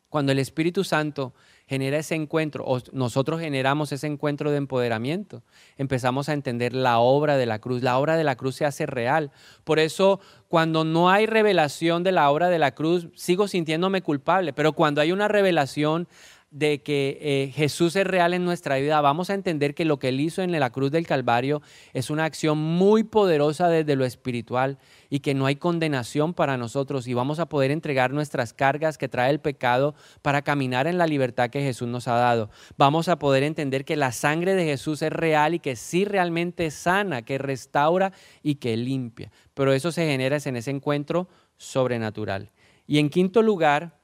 Cuando 0.10 0.32
el 0.32 0.38
Espíritu 0.38 0.84
Santo 0.84 1.34
genera 1.66 1.98
ese 1.98 2.14
encuentro, 2.14 2.64
o 2.66 2.80
nosotros 2.94 3.42
generamos 3.42 3.92
ese 3.92 4.06
encuentro 4.06 4.52
de 4.52 4.58
empoderamiento, 4.58 5.42
empezamos 5.78 6.30
a 6.30 6.34
entender 6.34 6.74
la 6.74 7.00
obra 7.00 7.38
de 7.38 7.48
la 7.48 7.58
cruz. 7.58 7.82
La 7.82 7.98
obra 7.98 8.18
de 8.18 8.24
la 8.24 8.36
cruz 8.36 8.56
se 8.56 8.66
hace 8.66 8.86
real. 8.86 9.32
Por 9.64 9.80
eso, 9.80 10.22
cuando 10.48 10.86
no 10.86 11.10
hay 11.10 11.26
revelación 11.26 12.04
de 12.04 12.12
la 12.12 12.30
obra 12.30 12.50
de 12.50 12.60
la 12.60 12.76
cruz, 12.76 13.10
sigo 13.16 13.48
sintiéndome 13.48 14.04
culpable, 14.04 14.54
pero 14.54 14.74
cuando 14.74 15.02
hay 15.02 15.12
una 15.12 15.28
revelación, 15.28 16.08
de 16.52 16.82
que 16.82 17.18
eh, 17.22 17.52
Jesús 17.54 17.96
es 17.98 18.08
real 18.08 18.34
en 18.34 18.46
nuestra 18.46 18.78
vida, 18.78 19.02
vamos 19.02 19.30
a 19.30 19.34
entender 19.34 19.76
que 19.76 19.84
lo 19.84 20.00
que 20.00 20.10
Él 20.10 20.22
hizo 20.22 20.42
en 20.42 20.58
la 20.58 20.70
cruz 20.70 20.92
del 20.92 21.06
Calvario 21.06 21.62
es 21.94 22.10
una 22.10 22.24
acción 22.24 22.58
muy 22.58 23.04
poderosa 23.04 23.68
desde 23.68 23.98
lo 23.98 24.06
espiritual 24.06 24.78
y 25.10 25.20
que 25.20 25.34
no 25.34 25.46
hay 25.46 25.58
condenación 25.58 26.34
para 26.34 26.56
nosotros 26.56 27.08
y 27.08 27.14
vamos 27.14 27.40
a 27.40 27.50
poder 27.50 27.72
entregar 27.72 28.14
nuestras 28.14 28.54
cargas 28.54 28.98
que 28.98 29.10
trae 29.10 29.30
el 29.30 29.42
pecado 29.42 29.94
para 30.22 30.42
caminar 30.42 30.88
en 30.88 30.98
la 30.98 31.06
libertad 31.06 31.50
que 31.50 31.62
Jesús 31.62 31.88
nos 31.90 32.08
ha 32.08 32.16
dado. 32.16 32.50
Vamos 32.78 33.10
a 33.10 33.20
poder 33.20 33.44
entender 33.44 33.84
que 33.84 33.98
la 33.98 34.14
sangre 34.14 34.56
de 34.56 34.66
Jesús 34.66 35.02
es 35.02 35.12
real 35.12 35.54
y 35.54 35.60
que 35.60 35.76
sí 35.76 36.06
realmente 36.06 36.72
sana, 36.72 37.24
que 37.24 37.38
restaura 37.38 38.14
y 38.42 38.56
que 38.56 38.78
limpia. 38.78 39.32
Pero 39.54 39.74
eso 39.74 39.92
se 39.92 40.08
genera 40.08 40.38
en 40.46 40.56
ese 40.56 40.72
encuentro 40.72 41.28
sobrenatural. 41.58 42.52
Y 42.86 43.00
en 43.00 43.10
quinto 43.10 43.42
lugar, 43.42 43.98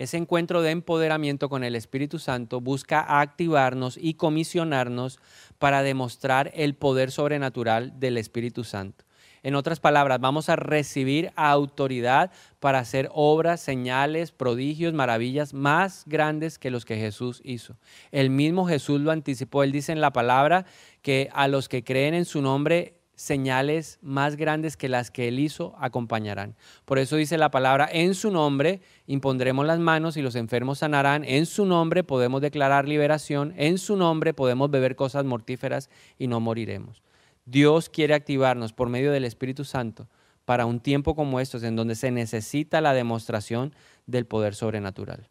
ese 0.00 0.16
encuentro 0.16 0.62
de 0.62 0.70
empoderamiento 0.70 1.50
con 1.50 1.62
el 1.62 1.76
Espíritu 1.76 2.18
Santo 2.18 2.62
busca 2.62 3.20
activarnos 3.20 3.98
y 4.00 4.14
comisionarnos 4.14 5.18
para 5.58 5.82
demostrar 5.82 6.50
el 6.54 6.74
poder 6.74 7.10
sobrenatural 7.10 8.00
del 8.00 8.16
Espíritu 8.16 8.64
Santo. 8.64 9.04
En 9.42 9.54
otras 9.54 9.78
palabras, 9.78 10.18
vamos 10.18 10.48
a 10.48 10.56
recibir 10.56 11.32
autoridad 11.36 12.30
para 12.60 12.78
hacer 12.78 13.10
obras, 13.12 13.60
señales, 13.60 14.32
prodigios, 14.32 14.94
maravillas 14.94 15.52
más 15.52 16.04
grandes 16.06 16.58
que 16.58 16.70
los 16.70 16.86
que 16.86 16.96
Jesús 16.96 17.42
hizo. 17.44 17.76
El 18.10 18.30
mismo 18.30 18.66
Jesús 18.66 19.02
lo 19.02 19.10
anticipó. 19.10 19.64
Él 19.64 19.72
dice 19.72 19.92
en 19.92 20.00
la 20.00 20.14
palabra 20.14 20.64
que 21.02 21.28
a 21.34 21.46
los 21.46 21.68
que 21.68 21.84
creen 21.84 22.14
en 22.14 22.24
su 22.24 22.40
nombre 22.40 22.99
señales 23.20 23.98
más 24.00 24.36
grandes 24.36 24.78
que 24.78 24.88
las 24.88 25.10
que 25.10 25.28
él 25.28 25.40
hizo 25.40 25.74
acompañarán. 25.78 26.56
Por 26.86 26.98
eso 26.98 27.16
dice 27.16 27.36
la 27.36 27.50
palabra, 27.50 27.86
en 27.92 28.14
su 28.14 28.30
nombre 28.30 28.80
impondremos 29.06 29.66
las 29.66 29.78
manos 29.78 30.16
y 30.16 30.22
los 30.22 30.36
enfermos 30.36 30.78
sanarán, 30.78 31.24
en 31.24 31.44
su 31.44 31.66
nombre 31.66 32.02
podemos 32.02 32.40
declarar 32.40 32.88
liberación, 32.88 33.52
en 33.58 33.76
su 33.76 33.98
nombre 33.98 34.32
podemos 34.32 34.70
beber 34.70 34.96
cosas 34.96 35.26
mortíferas 35.26 35.90
y 36.18 36.28
no 36.28 36.40
moriremos. 36.40 37.02
Dios 37.44 37.90
quiere 37.90 38.14
activarnos 38.14 38.72
por 38.72 38.88
medio 38.88 39.12
del 39.12 39.26
Espíritu 39.26 39.66
Santo 39.66 40.08
para 40.46 40.64
un 40.64 40.80
tiempo 40.80 41.14
como 41.14 41.40
estos 41.40 41.62
en 41.62 41.76
donde 41.76 41.96
se 41.96 42.10
necesita 42.10 42.80
la 42.80 42.94
demostración 42.94 43.74
del 44.06 44.24
poder 44.24 44.54
sobrenatural. 44.54 45.28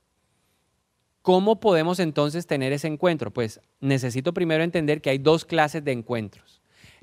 ¿Cómo 1.24 1.60
podemos 1.60 2.00
entonces 2.00 2.46
tener 2.46 2.72
ese 2.72 2.88
encuentro? 2.88 3.32
Pues 3.32 3.60
necesito 3.80 4.32
primero 4.32 4.64
entender 4.64 5.02
que 5.02 5.10
hay 5.10 5.18
dos 5.18 5.44
clases 5.44 5.84
de 5.84 5.92
encuentros. 5.92 6.59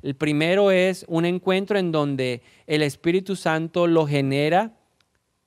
El 0.06 0.14
primero 0.14 0.70
es 0.70 1.04
un 1.08 1.24
encuentro 1.24 1.80
en 1.80 1.90
donde 1.90 2.40
el 2.68 2.82
Espíritu 2.82 3.34
Santo 3.34 3.88
lo 3.88 4.06
genera, 4.06 4.70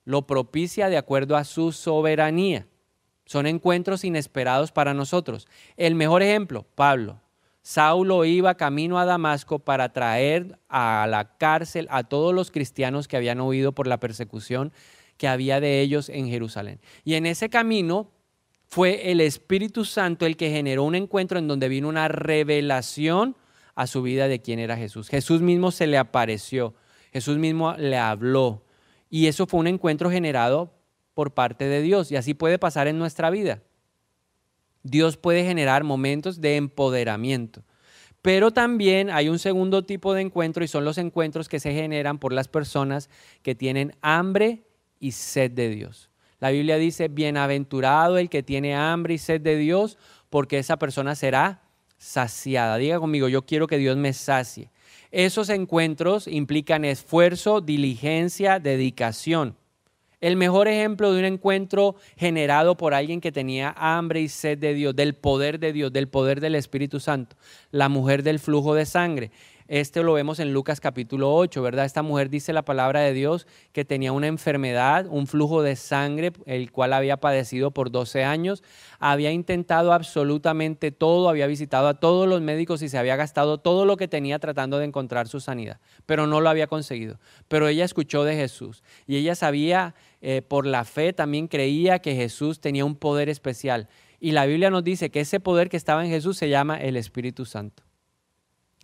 lo 0.04 0.28
propicia 0.28 0.90
de 0.90 0.98
acuerdo 0.98 1.38
a 1.38 1.46
su 1.46 1.72
soberanía. 1.72 2.68
Son 3.24 3.48
encuentros 3.48 4.04
inesperados 4.04 4.74
para 4.74 4.94
nosotros. 4.94 5.48
El 5.78 5.96
mejor 5.96 6.24
ejemplo, 6.24 6.66
Pablo. 6.76 7.22
Saulo 7.62 8.26
iba 8.26 8.56
camino 8.56 9.00
a 9.00 9.06
Damasco 9.06 9.60
para 9.60 9.94
traer 9.94 10.60
a 10.68 11.08
la 11.10 11.38
cárcel 11.38 11.88
a 11.90 12.04
todos 12.04 12.34
los 12.34 12.52
cristianos 12.52 13.08
que 13.08 13.16
habían 13.16 13.40
huido 13.40 13.72
por 13.72 13.88
la 13.88 14.02
persecución 14.02 14.74
que 15.16 15.30
había 15.30 15.62
de 15.62 15.80
ellos 15.80 16.10
en 16.10 16.28
Jerusalén. 16.28 16.82
Y 17.06 17.14
en 17.14 17.28
ese 17.28 17.50
camino 17.50 18.12
fue 18.68 19.10
el 19.10 19.22
Espíritu 19.22 19.86
Santo 19.86 20.26
el 20.26 20.36
que 20.36 20.52
generó 20.52 20.84
un 20.84 20.96
encuentro 20.96 21.40
en 21.40 21.48
donde 21.48 21.70
vino 21.70 21.88
una 21.88 22.10
revelación 22.10 23.38
a 23.80 23.88
su 23.88 24.02
vida 24.02 24.28
de 24.28 24.42
quién 24.42 24.60
era 24.60 24.76
Jesús. 24.76 25.08
Jesús 25.08 25.42
mismo 25.42 25.72
se 25.72 25.88
le 25.88 25.98
apareció, 25.98 26.74
Jesús 27.14 27.38
mismo 27.38 27.76
le 27.78 27.98
habló. 27.98 28.66
Y 29.10 29.28
eso 29.28 29.48
fue 29.48 29.62
un 29.62 29.68
encuentro 29.68 30.12
generado 30.12 30.74
por 31.14 31.34
parte 31.34 31.64
de 31.64 31.82
Dios. 31.82 32.12
Y 32.12 32.18
así 32.18 32.34
puede 32.34 32.60
pasar 32.60 32.90
en 32.90 33.00
nuestra 33.00 33.30
vida. 33.30 33.64
Dios 34.84 35.16
puede 35.16 35.46
generar 35.46 35.86
momentos 35.86 36.42
de 36.42 36.58
empoderamiento. 36.58 37.64
Pero 38.22 38.52
también 38.52 39.10
hay 39.12 39.30
un 39.30 39.40
segundo 39.40 39.86
tipo 39.86 40.14
de 40.14 40.24
encuentro 40.24 40.62
y 40.62 40.68
son 40.68 40.84
los 40.84 40.98
encuentros 40.98 41.48
que 41.48 41.62
se 41.62 41.74
generan 41.74 42.20
por 42.20 42.34
las 42.34 42.50
personas 42.50 43.10
que 43.44 43.56
tienen 43.56 43.96
hambre 44.02 44.66
y 45.00 45.14
sed 45.14 45.52
de 45.52 45.70
Dios. 45.70 46.10
La 46.42 46.50
Biblia 46.50 46.76
dice, 46.76 47.08
bienaventurado 47.08 48.18
el 48.18 48.30
que 48.30 48.44
tiene 48.44 48.76
hambre 48.76 49.14
y 49.14 49.20
sed 49.20 49.40
de 49.40 49.56
Dios, 49.56 49.98
porque 50.30 50.58
esa 50.58 50.78
persona 50.78 51.16
será 51.16 51.62
saciada. 52.00 52.78
Diga 52.78 53.00
conmigo, 53.00 53.28
yo 53.28 53.46
quiero 53.46 53.68
que 53.68 53.78
Dios 53.78 53.96
me 53.98 54.14
sacie. 54.14 54.72
Esos 55.12 55.50
encuentros 55.50 56.28
implican 56.28 56.86
esfuerzo, 56.86 57.62
diligencia, 57.62 58.60
dedicación. 58.60 59.56
El 60.22 60.36
mejor 60.36 60.68
ejemplo 60.68 61.14
de 61.14 61.20
un 61.20 61.26
encuentro 61.26 61.96
generado 62.18 62.76
por 62.76 62.94
alguien 62.94 63.22
que 63.22 63.32
tenía 63.32 63.74
hambre 63.78 64.20
y 64.22 64.28
sed 64.28 64.58
de 64.58 64.74
Dios, 64.74 64.96
del 64.96 65.16
poder 65.16 65.60
de 65.60 65.72
Dios, 65.72 65.94
del 65.94 66.10
poder 66.10 66.42
del 66.42 66.56
Espíritu 66.56 67.00
Santo, 67.00 67.38
la 67.72 67.88
mujer 67.88 68.24
del 68.24 68.40
flujo 68.40 68.76
de 68.76 68.86
sangre. 68.86 69.32
Este 69.70 70.02
lo 70.02 70.14
vemos 70.14 70.40
en 70.40 70.52
Lucas 70.52 70.80
capítulo 70.80 71.32
8, 71.36 71.62
¿verdad? 71.62 71.86
Esta 71.86 72.02
mujer 72.02 72.32
dice 72.32 72.54
la 72.54 72.66
palabra 72.66 73.02
de 73.02 73.14
Dios 73.14 73.46
que 73.72 73.86
tenía 73.86 74.12
una 74.12 74.26
enfermedad, 74.26 75.06
un 75.08 75.28
flujo 75.28 75.62
de 75.62 75.76
sangre, 75.76 76.32
el 76.48 76.72
cual 76.72 76.92
había 76.92 77.18
padecido 77.18 77.70
por 77.70 77.92
12 77.92 78.24
años. 78.24 78.64
Había 78.98 79.32
intentado 79.32 79.94
absolutamente 79.94 80.90
todo, 80.90 81.30
había 81.30 81.46
visitado 81.46 81.88
a 81.88 82.00
todos 82.00 82.28
los 82.28 82.42
médicos 82.42 82.82
y 82.82 82.90
se 82.90 82.98
había 82.98 83.16
gastado 83.16 83.60
todo 83.60 83.86
lo 83.86 83.96
que 83.96 84.08
tenía 84.08 84.40
tratando 84.40 84.80
de 84.80 84.86
encontrar 84.86 85.28
su 85.28 85.40
sanidad, 85.40 85.80
pero 86.08 86.26
no 86.26 86.42
lo 86.42 86.50
había 86.50 86.66
conseguido. 86.66 87.20
Pero 87.48 87.68
ella 87.68 87.86
escuchó 87.86 88.24
de 88.24 88.36
Jesús 88.36 88.82
y 89.06 89.18
ella 89.18 89.36
sabía, 89.36 89.94
eh, 90.22 90.42
por 90.42 90.66
la 90.66 90.84
fe, 90.84 91.14
también 91.14 91.48
creía 91.48 92.00
que 92.00 92.16
Jesús 92.16 92.60
tenía 92.60 92.86
un 92.86 92.96
poder 92.96 93.30
especial. 93.30 93.88
Y 94.20 94.32
la 94.32 94.48
Biblia 94.48 94.72
nos 94.72 94.84
dice 94.84 95.12
que 95.12 95.20
ese 95.20 95.40
poder 95.40 95.70
que 95.70 95.78
estaba 95.78 96.04
en 96.04 96.10
Jesús 96.10 96.38
se 96.38 96.50
llama 96.50 96.82
el 96.82 96.98
Espíritu 96.98 97.46
Santo. 97.46 97.84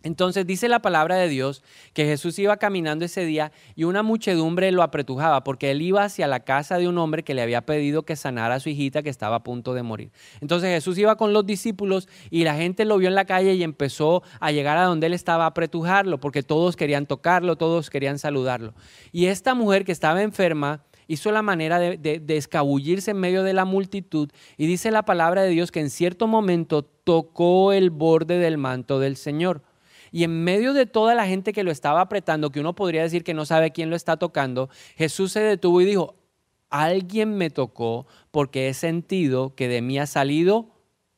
Entonces 0.02 0.46
dice 0.46 0.68
la 0.68 0.80
palabra 0.80 1.16
de 1.16 1.28
Dios 1.28 1.64
que 1.92 2.04
Jesús 2.04 2.38
iba 2.38 2.58
caminando 2.58 3.04
ese 3.04 3.24
día 3.24 3.50
y 3.74 3.84
una 3.84 4.02
muchedumbre 4.02 4.70
lo 4.70 4.82
apretujaba 4.82 5.42
porque 5.42 5.70
él 5.70 5.82
iba 5.82 6.04
hacia 6.04 6.28
la 6.28 6.40
casa 6.40 6.78
de 6.78 6.86
un 6.86 6.98
hombre 6.98 7.24
que 7.24 7.34
le 7.34 7.42
había 7.42 7.66
pedido 7.66 8.04
que 8.04 8.14
sanara 8.14 8.56
a 8.56 8.60
su 8.60 8.68
hijita 8.68 9.02
que 9.02 9.10
estaba 9.10 9.36
a 9.36 9.42
punto 9.42 9.74
de 9.74 9.82
morir. 9.82 10.12
Entonces 10.40 10.70
Jesús 10.70 10.98
iba 10.98 11.16
con 11.16 11.32
los 11.32 11.46
discípulos 11.46 12.08
y 12.30 12.44
la 12.44 12.54
gente 12.54 12.84
lo 12.84 12.98
vio 12.98 13.08
en 13.08 13.14
la 13.14 13.24
calle 13.24 13.54
y 13.54 13.62
empezó 13.62 14.22
a 14.38 14.52
llegar 14.52 14.76
a 14.76 14.84
donde 14.84 15.06
él 15.06 15.14
estaba 15.14 15.44
a 15.44 15.48
apretujarlo 15.48 16.20
porque 16.20 16.42
todos 16.42 16.76
querían 16.76 17.06
tocarlo, 17.06 17.56
todos 17.56 17.90
querían 17.90 18.18
saludarlo. 18.18 18.74
Y 19.12 19.26
esta 19.26 19.54
mujer 19.54 19.84
que 19.84 19.92
estaba 19.92 20.22
enferma 20.22 20.84
hizo 21.08 21.32
la 21.32 21.42
manera 21.42 21.78
de, 21.78 21.96
de, 21.96 22.36
escabullirse 22.36 23.12
en 23.12 23.18
medio 23.18 23.42
de 23.42 23.54
la 23.54 23.64
multitud 23.64 24.30
y 24.56 24.66
dice 24.66 24.90
la 24.90 25.04
palabra 25.04 25.42
de 25.42 25.50
Dios 25.50 25.70
que 25.70 25.80
en 25.80 25.90
cierto 25.90 26.26
momento 26.26 26.82
tocó 26.82 27.72
el 27.72 27.90
borde 27.90 28.38
del 28.38 28.58
manto 28.58 29.00
del 29.00 29.16
Señor. 29.16 29.62
Y 30.16 30.24
en 30.24 30.44
medio 30.44 30.72
de 30.72 30.86
toda 30.86 31.14
la 31.14 31.26
gente 31.26 31.52
que 31.52 31.62
lo 31.62 31.70
estaba 31.70 32.00
apretando, 32.00 32.48
que 32.48 32.60
uno 32.60 32.74
podría 32.74 33.02
decir 33.02 33.22
que 33.22 33.34
no 33.34 33.44
sabe 33.44 33.70
quién 33.70 33.90
lo 33.90 33.96
está 33.96 34.16
tocando, 34.16 34.70
Jesús 34.96 35.32
se 35.32 35.40
detuvo 35.40 35.82
y 35.82 35.84
dijo, 35.84 36.14
alguien 36.70 37.36
me 37.36 37.50
tocó 37.50 38.06
porque 38.30 38.70
he 38.70 38.72
sentido 38.72 39.54
que 39.54 39.68
de 39.68 39.82
mí 39.82 39.98
ha 39.98 40.06
salido 40.06 40.70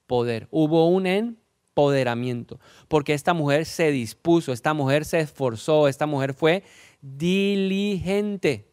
poder. 0.09 0.49
Hubo 0.51 0.89
un 0.89 1.07
empoderamiento, 1.07 2.59
porque 2.89 3.15
esta 3.15 3.35
mujer 3.35 3.67
se 3.67 3.93
dispuso, 3.93 4.53
esta 4.53 4.75
mujer 4.75 5.05
se 5.05 5.21
esforzó, 5.21 5.87
esta 5.87 6.07
mujer 6.07 6.35
fue 6.35 6.65
diligente. 7.01 8.67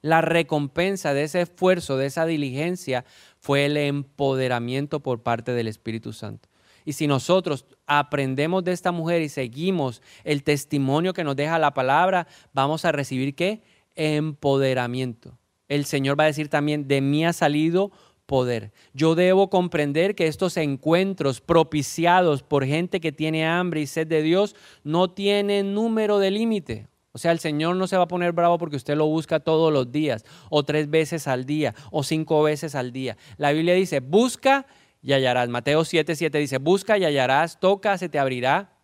La 0.00 0.22
recompensa 0.22 1.12
de 1.12 1.24
ese 1.24 1.42
esfuerzo, 1.42 1.98
de 1.98 2.06
esa 2.06 2.24
diligencia, 2.24 3.04
fue 3.38 3.66
el 3.66 3.76
empoderamiento 3.76 5.00
por 5.00 5.22
parte 5.22 5.52
del 5.52 5.68
Espíritu 5.68 6.14
Santo. 6.14 6.49
Y 6.84 6.92
si 6.92 7.06
nosotros 7.06 7.66
aprendemos 7.86 8.64
de 8.64 8.72
esta 8.72 8.92
mujer 8.92 9.22
y 9.22 9.28
seguimos 9.28 10.02
el 10.24 10.42
testimonio 10.42 11.12
que 11.12 11.24
nos 11.24 11.36
deja 11.36 11.58
la 11.58 11.74
palabra, 11.74 12.26
vamos 12.52 12.84
a 12.84 12.92
recibir 12.92 13.34
qué? 13.34 13.62
Empoderamiento. 13.94 15.38
El 15.68 15.84
Señor 15.84 16.18
va 16.18 16.24
a 16.24 16.28
decir 16.28 16.48
también, 16.48 16.88
de 16.88 17.00
mí 17.00 17.24
ha 17.24 17.32
salido 17.32 17.92
poder. 18.26 18.72
Yo 18.94 19.16
debo 19.16 19.50
comprender 19.50 20.14
que 20.14 20.28
estos 20.28 20.56
encuentros 20.56 21.40
propiciados 21.40 22.44
por 22.44 22.64
gente 22.64 23.00
que 23.00 23.10
tiene 23.10 23.44
hambre 23.44 23.80
y 23.80 23.86
sed 23.86 24.06
de 24.06 24.22
Dios 24.22 24.54
no 24.84 25.10
tienen 25.10 25.74
número 25.74 26.18
de 26.20 26.30
límite. 26.30 26.86
O 27.12 27.18
sea, 27.18 27.32
el 27.32 27.40
Señor 27.40 27.74
no 27.74 27.88
se 27.88 27.96
va 27.96 28.04
a 28.04 28.08
poner 28.08 28.32
bravo 28.32 28.56
porque 28.56 28.76
usted 28.76 28.96
lo 28.96 29.06
busca 29.06 29.40
todos 29.40 29.72
los 29.72 29.90
días, 29.90 30.24
o 30.48 30.62
tres 30.62 30.88
veces 30.88 31.26
al 31.26 31.44
día, 31.44 31.74
o 31.90 32.04
cinco 32.04 32.42
veces 32.44 32.76
al 32.76 32.92
día. 32.92 33.16
La 33.36 33.50
Biblia 33.50 33.74
dice, 33.74 33.98
busca 33.98 34.66
y 35.02 35.12
hallarás. 35.12 35.48
Mateo 35.48 35.84
7, 35.84 36.14
7 36.16 36.38
dice, 36.38 36.58
busca 36.58 36.98
y 36.98 37.04
hallarás, 37.04 37.60
toca, 37.60 37.96
se 37.98 38.08
te 38.08 38.18
abrirá. 38.18 38.76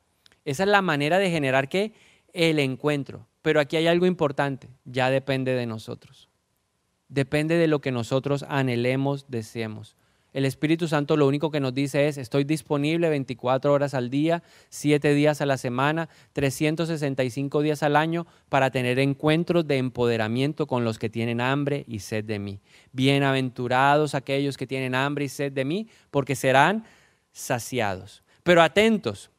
Esa 0.44 0.62
es 0.62 0.68
la 0.68 0.82
manera 0.82 1.18
de 1.18 1.30
generar 1.30 1.68
que 1.68 1.92
el 2.32 2.58
encuentro. 2.58 3.26
Pero 3.42 3.60
aquí 3.60 3.76
hay 3.76 3.86
algo 3.86 4.06
importante, 4.06 4.68
ya 4.84 5.10
depende 5.10 5.52
de 5.52 5.66
nosotros. 5.66 6.28
Depende 7.08 7.56
de 7.56 7.68
lo 7.68 7.80
que 7.80 7.92
nosotros 7.92 8.44
anhelemos, 8.48 9.26
deseemos. 9.28 9.96
El 10.36 10.44
Espíritu 10.44 10.86
Santo 10.86 11.16
lo 11.16 11.26
único 11.26 11.50
que 11.50 11.60
nos 11.60 11.72
dice 11.72 12.08
es, 12.08 12.18
estoy 12.18 12.44
disponible 12.44 13.08
24 13.08 13.72
horas 13.72 13.94
al 13.94 14.10
día, 14.10 14.42
7 14.68 15.14
días 15.14 15.40
a 15.40 15.46
la 15.46 15.56
semana, 15.56 16.10
365 16.34 17.62
días 17.62 17.82
al 17.82 17.96
año 17.96 18.26
para 18.50 18.70
tener 18.70 18.98
encuentros 18.98 19.66
de 19.66 19.78
empoderamiento 19.78 20.66
con 20.66 20.84
los 20.84 20.98
que 20.98 21.08
tienen 21.08 21.40
hambre 21.40 21.86
y 21.88 22.00
sed 22.00 22.22
de 22.22 22.38
mí. 22.38 22.60
Bienaventurados 22.92 24.14
aquellos 24.14 24.58
que 24.58 24.66
tienen 24.66 24.94
hambre 24.94 25.24
y 25.24 25.30
sed 25.30 25.52
de 25.52 25.64
mí, 25.64 25.88
porque 26.10 26.36
serán 26.36 26.84
saciados. 27.32 28.22
Pero 28.42 28.60
atentos, 28.60 29.30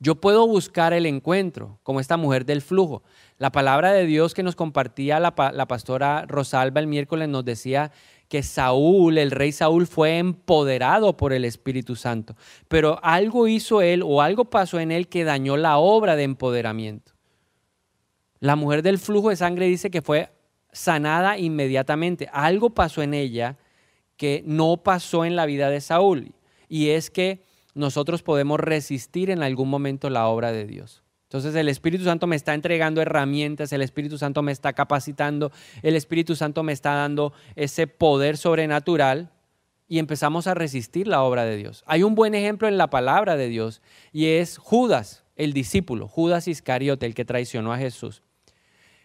yo 0.00 0.16
puedo 0.16 0.46
buscar 0.46 0.92
el 0.92 1.06
encuentro, 1.06 1.78
como 1.82 2.00
esta 2.00 2.16
mujer 2.16 2.44
del 2.44 2.60
flujo. 2.60 3.02
La 3.38 3.52
palabra 3.52 3.92
de 3.92 4.04
Dios 4.04 4.34
que 4.34 4.42
nos 4.42 4.54
compartía 4.54 5.18
la, 5.18 5.34
pastora 5.34 6.26
Rosalba 6.26 6.80
el 6.80 6.88
miércoles 6.88 7.28
nos 7.28 7.44
decía 7.44 7.90
que 8.28 8.42
Saúl, 8.42 9.18
el 9.18 9.30
rey 9.30 9.52
Saúl, 9.52 9.86
fue 9.86 10.18
empoderado 10.18 11.16
por 11.16 11.32
el 11.32 11.44
Espíritu 11.44 11.94
Santo. 11.96 12.36
Pero 12.68 12.98
algo 13.02 13.48
hizo 13.48 13.82
él 13.82 14.02
o 14.04 14.22
algo 14.22 14.46
pasó 14.46 14.80
en 14.80 14.90
él 14.90 15.08
que 15.08 15.24
dañó 15.24 15.56
la 15.56 15.78
obra 15.78 16.16
de 16.16 16.24
empoderamiento. 16.24 17.12
La 18.40 18.56
mujer 18.56 18.82
del 18.82 18.98
flujo 18.98 19.30
de 19.30 19.36
sangre 19.36 19.66
dice 19.66 19.90
que 19.90 20.02
fue 20.02 20.30
sanada 20.72 21.38
inmediatamente. 21.38 22.28
Algo 22.32 22.70
pasó 22.70 23.02
en 23.02 23.14
ella 23.14 23.56
que 24.16 24.42
no 24.46 24.78
pasó 24.78 25.24
en 25.24 25.36
la 25.36 25.46
vida 25.46 25.70
de 25.70 25.80
Saúl. 25.80 26.34
Y 26.68 26.90
es 26.90 27.10
que 27.10 27.44
nosotros 27.74 28.22
podemos 28.22 28.60
resistir 28.60 29.30
en 29.30 29.42
algún 29.42 29.70
momento 29.70 30.10
la 30.10 30.26
obra 30.26 30.52
de 30.52 30.66
Dios. 30.66 31.03
Entonces 31.24 31.54
el 31.54 31.68
Espíritu 31.68 32.04
Santo 32.04 32.26
me 32.26 32.36
está 32.36 32.54
entregando 32.54 33.02
herramientas, 33.02 33.72
el 33.72 33.82
Espíritu 33.82 34.18
Santo 34.18 34.42
me 34.42 34.52
está 34.52 34.72
capacitando, 34.72 35.50
el 35.82 35.96
Espíritu 35.96 36.36
Santo 36.36 36.62
me 36.62 36.72
está 36.72 36.94
dando 36.94 37.32
ese 37.56 37.86
poder 37.86 38.36
sobrenatural 38.36 39.30
y 39.88 39.98
empezamos 39.98 40.46
a 40.46 40.54
resistir 40.54 41.08
la 41.08 41.22
obra 41.22 41.44
de 41.44 41.56
Dios. 41.56 41.82
Hay 41.86 42.02
un 42.02 42.14
buen 42.14 42.34
ejemplo 42.34 42.68
en 42.68 42.78
la 42.78 42.88
palabra 42.88 43.36
de 43.36 43.48
Dios 43.48 43.82
y 44.12 44.26
es 44.26 44.58
Judas, 44.58 45.24
el 45.36 45.52
discípulo, 45.52 46.08
Judas 46.08 46.46
Iscariote, 46.46 47.06
el 47.06 47.14
que 47.14 47.24
traicionó 47.24 47.72
a 47.72 47.78
Jesús. 47.78 48.22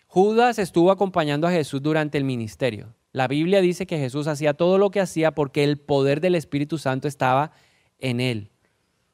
Judas 0.08 0.60
estuvo 0.60 0.92
acompañando 0.92 1.48
a 1.48 1.52
Jesús 1.52 1.82
durante 1.82 2.18
el 2.18 2.24
ministerio. 2.24 2.96
La 3.12 3.28
Biblia 3.28 3.62
dice 3.62 3.88
que 3.88 3.98
Jesús 3.98 4.28
hacía 4.28 4.54
todo 4.54 4.78
lo 4.78 4.92
que 4.92 5.00
hacía 5.00 5.32
porque 5.32 5.64
el 5.64 5.78
poder 5.78 6.22
del 6.22 6.36
Espíritu 6.36 6.78
Santo 6.78 7.08
estaba 7.08 7.52
en 8.00 8.20
él. 8.20 8.50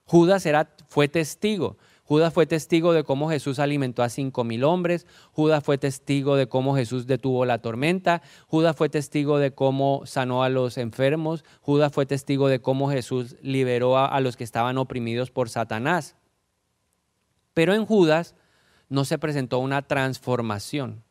Judas 0.05 0.45
era, 0.45 0.75
fue 0.87 1.07
testigo. 1.07 1.77
Judas 2.05 2.33
fue 2.33 2.45
testigo 2.45 2.93
de 2.93 3.03
cómo 3.03 3.29
Jesús 3.29 3.57
alimentó 3.57 4.03
a 4.03 4.09
cinco 4.09 4.43
mil 4.43 4.63
hombres. 4.63 5.07
Judas 5.31 5.63
fue 5.63 5.79
testigo 5.79 6.35
de 6.35 6.47
cómo 6.47 6.75
Jesús 6.75 7.07
detuvo 7.07 7.45
la 7.45 7.57
tormenta. 7.57 8.21
Judas 8.47 8.75
fue 8.75 8.89
testigo 8.89 9.39
de 9.39 9.51
cómo 9.51 10.03
sanó 10.05 10.43
a 10.43 10.49
los 10.49 10.77
enfermos. 10.77 11.43
Judas 11.61 11.91
fue 11.91 12.05
testigo 12.05 12.47
de 12.47 12.61
cómo 12.61 12.91
Jesús 12.91 13.35
liberó 13.41 13.97
a, 13.97 14.19
los 14.19 14.37
que 14.37 14.43
estaban 14.43 14.77
oprimidos 14.77 15.31
por 15.31 15.49
Satanás. 15.49 16.15
Pero 17.55 17.73
en 17.73 17.87
Judas 17.87 18.35
no 18.87 19.03
se 19.03 19.17
presentó 19.17 19.57
una 19.57 19.81
transformación. 19.81 21.03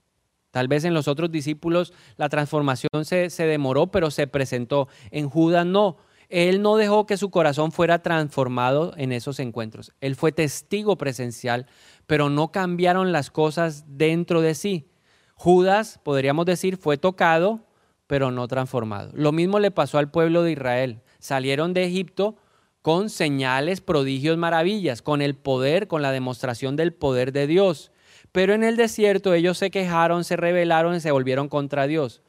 Tal 0.52 0.68
vez 0.68 0.84
en 0.84 0.94
los 0.94 1.08
otros 1.08 1.32
discípulos 1.32 1.92
la 2.16 2.28
transformación 2.28 3.04
se, 3.04 3.30
se 3.30 3.46
demoró, 3.46 3.88
pero 3.88 4.12
se 4.12 4.28
presentó. 4.28 4.86
En 5.10 5.28
Judas 5.28 5.66
no. 5.66 5.96
Él 6.28 6.62
no 6.62 6.76
dejó 6.76 7.06
que 7.06 7.16
su 7.16 7.30
corazón 7.30 7.72
fuera 7.72 8.02
transformado 8.02 8.92
en 8.96 9.12
esos 9.12 9.38
encuentros. 9.40 9.92
Él 10.00 10.16
fue 10.16 10.32
testigo 10.32 10.96
presencial, 10.96 11.66
pero 12.06 12.30
no 12.30 12.52
cambiaron 12.52 13.12
las 13.12 13.30
cosas 13.30 13.84
dentro 13.86 14.40
de 14.40 14.54
sí. 14.54 14.88
Judas, 15.34 16.00
podríamos 16.02 16.46
decir, 16.46 16.76
fue 16.76 16.96
tocado, 16.96 17.66
pero 18.06 18.30
no 18.30 18.48
transformado. 18.48 19.10
Lo 19.14 19.32
mismo 19.32 19.58
le 19.58 19.70
pasó 19.70 19.98
al 19.98 20.10
pueblo 20.10 20.42
de 20.42 20.52
Israel. 20.52 21.02
Salieron 21.18 21.72
de 21.72 21.84
Egipto 21.84 22.36
con 22.82 23.08
señales, 23.08 23.80
prodigios, 23.80 24.36
maravillas, 24.36 25.00
con 25.00 25.22
el 25.22 25.34
poder, 25.34 25.88
con 25.88 26.02
la 26.02 26.12
demostración 26.12 26.76
del 26.76 26.92
poder 26.92 27.32
de 27.32 27.46
Dios. 27.46 27.92
Pero 28.30 28.52
en 28.52 28.62
el 28.62 28.76
desierto 28.76 29.32
ellos 29.32 29.58
se 29.58 29.70
quejaron, 29.70 30.24
se 30.24 30.36
rebelaron 30.36 30.94
y 30.94 31.00
se 31.00 31.10
volvieron 31.10 31.48
contra 31.48 31.86
Dios. 31.86 32.22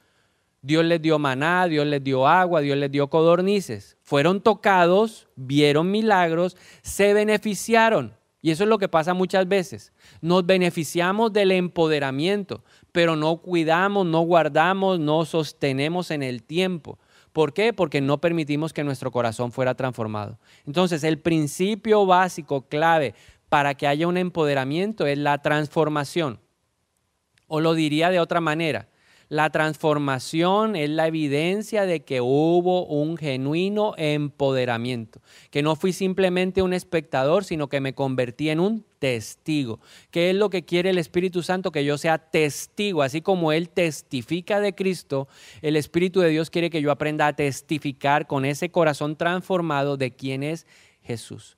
Dios 0.65 0.83
les 0.83 0.99
dio 0.99 1.19
maná, 1.19 1.67
Dios 1.67 1.85
les 1.85 2.03
dio 2.03 2.27
agua, 2.27 2.59
Dios 2.59 2.75
les 2.75 2.89
dio 2.89 3.07
codornices. 3.07 3.97
Fueron 4.01 4.41
tocados, 4.41 5.27
vieron 5.35 5.91
milagros, 5.91 6.57
se 6.81 7.13
beneficiaron. 7.13 8.15
Y 8.41 8.49
eso 8.49 8.63
es 8.63 8.69
lo 8.69 8.79
que 8.79 8.87
pasa 8.87 9.13
muchas 9.13 9.47
veces. 9.47 9.93
Nos 10.21 10.43
beneficiamos 10.43 11.31
del 11.31 11.51
empoderamiento, 11.51 12.63
pero 12.91 13.15
no 13.15 13.37
cuidamos, 13.37 14.07
no 14.07 14.21
guardamos, 14.21 14.99
no 14.99 15.25
sostenemos 15.25 16.09
en 16.09 16.23
el 16.23 16.41
tiempo. 16.41 16.97
¿Por 17.31 17.53
qué? 17.53 17.71
Porque 17.71 18.01
no 18.01 18.19
permitimos 18.19 18.73
que 18.73 18.83
nuestro 18.83 19.11
corazón 19.11 19.51
fuera 19.51 19.75
transformado. 19.75 20.39
Entonces, 20.65 21.03
el 21.03 21.19
principio 21.19 22.07
básico, 22.07 22.67
clave 22.67 23.13
para 23.49 23.75
que 23.75 23.85
haya 23.85 24.07
un 24.07 24.17
empoderamiento 24.17 25.05
es 25.05 25.19
la 25.19 25.43
transformación. 25.43 26.39
O 27.45 27.61
lo 27.61 27.75
diría 27.75 28.09
de 28.09 28.19
otra 28.19 28.41
manera, 28.41 28.89
la 29.29 29.49
transformación 29.49 30.75
es 30.75 30.89
la 30.89 31.07
evidencia 31.07 31.85
de 31.85 32.03
que 32.03 32.21
hubo 32.21 32.85
un 32.85 33.17
genuino 33.17 33.93
empoderamiento, 33.97 35.21
que 35.49 35.63
no 35.63 35.75
fui 35.75 35.93
simplemente 35.93 36.61
un 36.61 36.73
espectador, 36.73 37.43
sino 37.43 37.67
que 37.67 37.81
me 37.81 37.95
convertí 37.95 38.49
en 38.49 38.59
un 38.59 38.85
testigo. 38.99 39.79
¿Qué 40.11 40.29
es 40.29 40.35
lo 40.35 40.49
que 40.49 40.65
quiere 40.65 40.91
el 40.91 40.97
Espíritu 40.97 41.41
Santo? 41.41 41.71
Que 41.71 41.85
yo 41.85 41.97
sea 41.97 42.17
testigo, 42.17 43.01
así 43.01 43.21
como 43.21 43.51
Él 43.51 43.69
testifica 43.69 44.59
de 44.59 44.75
Cristo, 44.75 45.27
el 45.61 45.75
Espíritu 45.75 46.19
de 46.19 46.29
Dios 46.29 46.49
quiere 46.49 46.69
que 46.69 46.81
yo 46.81 46.91
aprenda 46.91 47.27
a 47.27 47.35
testificar 47.35 48.27
con 48.27 48.45
ese 48.45 48.69
corazón 48.69 49.15
transformado 49.15 49.97
de 49.97 50.11
quién 50.11 50.43
es 50.43 50.67
Jesús. 51.01 51.57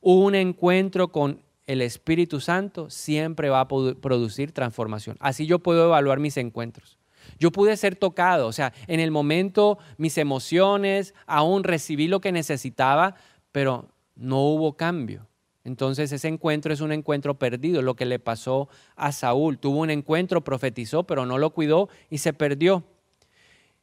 Un 0.00 0.34
encuentro 0.34 1.08
con 1.08 1.42
el 1.66 1.80
Espíritu 1.80 2.40
Santo 2.40 2.90
siempre 2.90 3.48
va 3.48 3.60
a 3.60 3.68
producir 3.68 4.52
transformación. 4.52 5.16
Así 5.20 5.46
yo 5.46 5.60
puedo 5.60 5.86
evaluar 5.86 6.20
mis 6.20 6.36
encuentros. 6.36 6.98
Yo 7.38 7.50
pude 7.50 7.76
ser 7.76 7.96
tocado, 7.96 8.46
o 8.46 8.52
sea, 8.52 8.72
en 8.86 9.00
el 9.00 9.10
momento 9.10 9.78
mis 9.96 10.18
emociones, 10.18 11.14
aún 11.26 11.64
recibí 11.64 12.08
lo 12.08 12.20
que 12.20 12.32
necesitaba, 12.32 13.14
pero 13.52 13.88
no 14.16 14.40
hubo 14.40 14.76
cambio. 14.76 15.26
Entonces 15.64 16.12
ese 16.12 16.28
encuentro 16.28 16.72
es 16.72 16.82
un 16.82 16.92
encuentro 16.92 17.38
perdido, 17.38 17.80
lo 17.80 17.96
que 17.96 18.04
le 18.04 18.18
pasó 18.18 18.68
a 18.96 19.12
Saúl. 19.12 19.58
Tuvo 19.58 19.78
un 19.80 19.90
encuentro, 19.90 20.44
profetizó, 20.44 21.04
pero 21.04 21.24
no 21.24 21.38
lo 21.38 21.50
cuidó 21.50 21.88
y 22.10 22.18
se 22.18 22.34
perdió. 22.34 22.84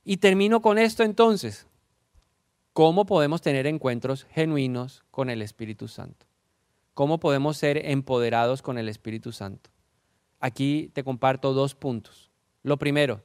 Y 0.04 0.18
termino 0.18 0.62
con 0.62 0.78
esto 0.78 1.04
entonces. 1.04 1.68
¿Cómo 2.74 3.06
podemos 3.06 3.42
tener 3.42 3.68
encuentros 3.68 4.26
genuinos 4.32 5.04
con 5.12 5.30
el 5.30 5.42
Espíritu 5.42 5.88
Santo? 5.88 6.26
¿Cómo 6.94 7.20
podemos 7.20 7.58
ser 7.58 7.86
empoderados 7.86 8.62
con 8.62 8.78
el 8.78 8.88
Espíritu 8.88 9.32
Santo? 9.32 9.72
Aquí 10.40 10.90
te 10.94 11.04
comparto 11.04 11.54
dos 11.54 11.76
puntos. 11.76 12.32
Lo 12.64 12.78
primero, 12.78 13.24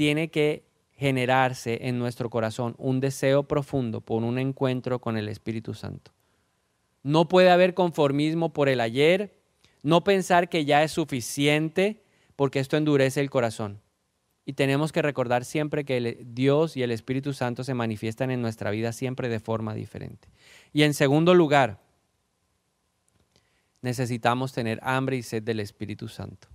tiene 0.00 0.30
que 0.30 0.64
generarse 0.92 1.80
en 1.82 1.98
nuestro 1.98 2.30
corazón 2.30 2.74
un 2.78 3.00
deseo 3.00 3.42
profundo 3.42 4.00
por 4.00 4.22
un 4.22 4.38
encuentro 4.38 4.98
con 4.98 5.18
el 5.18 5.28
Espíritu 5.28 5.74
Santo. 5.74 6.14
No 7.02 7.28
puede 7.28 7.50
haber 7.50 7.74
conformismo 7.74 8.54
por 8.54 8.70
el 8.70 8.80
ayer, 8.80 9.36
no 9.82 10.02
pensar 10.02 10.48
que 10.48 10.64
ya 10.64 10.82
es 10.82 10.92
suficiente, 10.92 12.02
porque 12.34 12.60
esto 12.60 12.78
endurece 12.78 13.20
el 13.20 13.28
corazón. 13.28 13.82
Y 14.46 14.54
tenemos 14.54 14.90
que 14.90 15.02
recordar 15.02 15.44
siempre 15.44 15.84
que 15.84 16.24
Dios 16.24 16.78
y 16.78 16.82
el 16.82 16.92
Espíritu 16.92 17.34
Santo 17.34 17.62
se 17.62 17.74
manifiestan 17.74 18.30
en 18.30 18.40
nuestra 18.40 18.70
vida 18.70 18.94
siempre 18.94 19.28
de 19.28 19.38
forma 19.38 19.74
diferente. 19.74 20.30
Y 20.72 20.84
en 20.84 20.94
segundo 20.94 21.34
lugar, 21.34 21.78
necesitamos 23.82 24.54
tener 24.54 24.80
hambre 24.82 25.18
y 25.18 25.22
sed 25.22 25.42
del 25.42 25.60
Espíritu 25.60 26.08
Santo. 26.08 26.48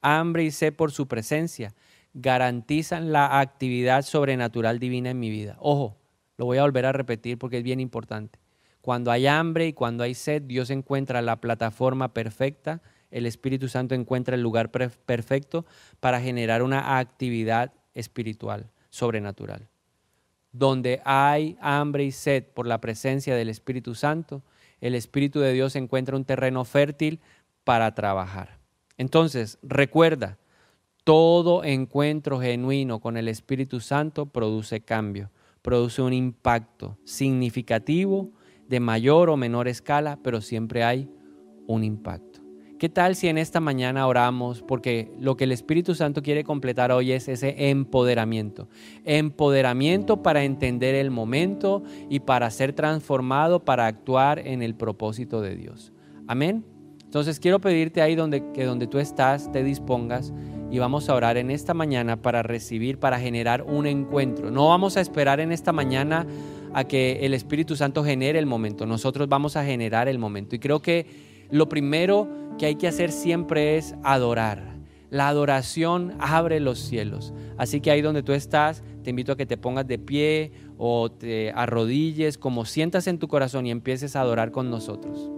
Hambre 0.00 0.42
y 0.42 0.50
sed 0.50 0.74
por 0.74 0.90
su 0.90 1.06
presencia 1.06 1.72
garantizan 2.20 3.12
la 3.12 3.38
actividad 3.38 4.02
sobrenatural 4.02 4.78
divina 4.78 5.10
en 5.10 5.20
mi 5.20 5.30
vida. 5.30 5.56
Ojo, 5.60 5.96
lo 6.36 6.46
voy 6.46 6.58
a 6.58 6.62
volver 6.62 6.86
a 6.86 6.92
repetir 6.92 7.38
porque 7.38 7.58
es 7.58 7.62
bien 7.62 7.80
importante. 7.80 8.38
Cuando 8.80 9.10
hay 9.10 9.26
hambre 9.26 9.68
y 9.68 9.72
cuando 9.72 10.02
hay 10.02 10.14
sed, 10.14 10.42
Dios 10.42 10.70
encuentra 10.70 11.22
la 11.22 11.40
plataforma 11.40 12.14
perfecta, 12.14 12.80
el 13.10 13.26
Espíritu 13.26 13.68
Santo 13.68 13.94
encuentra 13.94 14.34
el 14.34 14.42
lugar 14.42 14.70
perfecto 14.70 15.64
para 16.00 16.20
generar 16.20 16.62
una 16.62 16.98
actividad 16.98 17.72
espiritual, 17.94 18.70
sobrenatural. 18.90 19.68
Donde 20.52 21.00
hay 21.04 21.56
hambre 21.60 22.04
y 22.04 22.12
sed 22.12 22.44
por 22.44 22.66
la 22.66 22.80
presencia 22.80 23.34
del 23.36 23.48
Espíritu 23.48 23.94
Santo, 23.94 24.42
el 24.80 24.94
Espíritu 24.94 25.40
de 25.40 25.52
Dios 25.52 25.76
encuentra 25.76 26.16
un 26.16 26.24
terreno 26.24 26.64
fértil 26.64 27.20
para 27.64 27.94
trabajar. 27.94 28.58
Entonces, 28.96 29.58
recuerda, 29.62 30.38
todo 31.08 31.64
encuentro 31.64 32.38
genuino 32.38 33.00
con 33.00 33.16
el 33.16 33.28
Espíritu 33.28 33.80
Santo 33.80 34.26
produce 34.26 34.82
cambio, 34.82 35.30
produce 35.62 36.02
un 36.02 36.12
impacto 36.12 36.98
significativo 37.04 38.30
de 38.68 38.78
mayor 38.78 39.30
o 39.30 39.38
menor 39.38 39.68
escala, 39.68 40.18
pero 40.22 40.42
siempre 40.42 40.84
hay 40.84 41.08
un 41.66 41.82
impacto. 41.82 42.40
¿Qué 42.78 42.90
tal 42.90 43.16
si 43.16 43.28
en 43.28 43.38
esta 43.38 43.58
mañana 43.58 44.06
oramos? 44.06 44.60
Porque 44.60 45.10
lo 45.18 45.34
que 45.38 45.44
el 45.44 45.52
Espíritu 45.52 45.94
Santo 45.94 46.22
quiere 46.22 46.44
completar 46.44 46.92
hoy 46.92 47.12
es 47.12 47.26
ese 47.28 47.70
empoderamiento. 47.70 48.68
Empoderamiento 49.06 50.22
para 50.22 50.44
entender 50.44 50.94
el 50.94 51.10
momento 51.10 51.84
y 52.10 52.20
para 52.20 52.50
ser 52.50 52.74
transformado, 52.74 53.64
para 53.64 53.86
actuar 53.86 54.40
en 54.40 54.60
el 54.60 54.74
propósito 54.74 55.40
de 55.40 55.56
Dios. 55.56 55.90
Amén. 56.26 56.66
Entonces 57.02 57.40
quiero 57.40 57.58
pedirte 57.58 58.02
ahí 58.02 58.14
donde, 58.14 58.52
que 58.52 58.66
donde 58.66 58.86
tú 58.86 58.98
estás 58.98 59.50
te 59.50 59.64
dispongas 59.64 60.34
y 60.70 60.78
vamos 60.78 61.08
a 61.08 61.14
orar 61.14 61.36
en 61.36 61.50
esta 61.50 61.74
mañana 61.74 62.20
para 62.20 62.42
recibir, 62.42 62.98
para 62.98 63.18
generar 63.18 63.62
un 63.62 63.86
encuentro. 63.86 64.50
No 64.50 64.68
vamos 64.68 64.96
a 64.96 65.00
esperar 65.00 65.40
en 65.40 65.52
esta 65.52 65.72
mañana 65.72 66.26
a 66.74 66.84
que 66.84 67.20
el 67.22 67.34
Espíritu 67.34 67.76
Santo 67.76 68.04
genere 68.04 68.38
el 68.38 68.46
momento. 68.46 68.86
Nosotros 68.86 69.28
vamos 69.28 69.56
a 69.56 69.64
generar 69.64 70.08
el 70.08 70.18
momento. 70.18 70.54
Y 70.56 70.58
creo 70.58 70.80
que 70.80 71.06
lo 71.50 71.68
primero 71.68 72.28
que 72.58 72.66
hay 72.66 72.74
que 72.76 72.88
hacer 72.88 73.10
siempre 73.10 73.78
es 73.78 73.94
adorar. 74.02 74.76
La 75.10 75.28
adoración 75.28 76.14
abre 76.18 76.60
los 76.60 76.78
cielos. 76.78 77.32
Así 77.56 77.80
que 77.80 77.90
ahí 77.90 78.02
donde 78.02 78.22
tú 78.22 78.32
estás, 78.32 78.82
te 79.02 79.10
invito 79.10 79.32
a 79.32 79.36
que 79.36 79.46
te 79.46 79.56
pongas 79.56 79.86
de 79.86 79.98
pie 79.98 80.52
o 80.76 81.10
te 81.10 81.50
arrodilles, 81.52 82.36
como 82.36 82.66
sientas 82.66 83.06
en 83.06 83.18
tu 83.18 83.26
corazón 83.26 83.66
y 83.66 83.70
empieces 83.70 84.16
a 84.16 84.20
adorar 84.20 84.50
con 84.50 84.70
nosotros. 84.70 85.30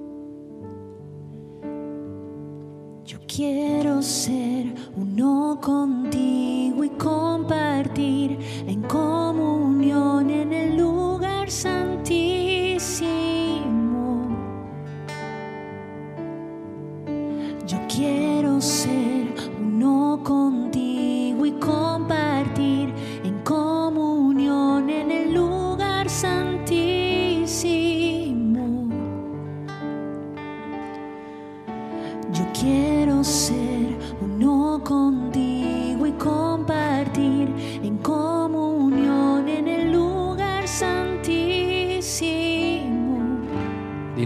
Quiero 3.40 4.02
ser 4.02 4.66
uno 4.94 5.58
contigo 5.62 6.84
y 6.84 6.90
compartir 6.90 8.38
en 8.66 8.82
comunión 8.82 10.28
en 10.28 10.52
el 10.52 10.76
lugar 10.76 11.50
santísimo 11.50 13.29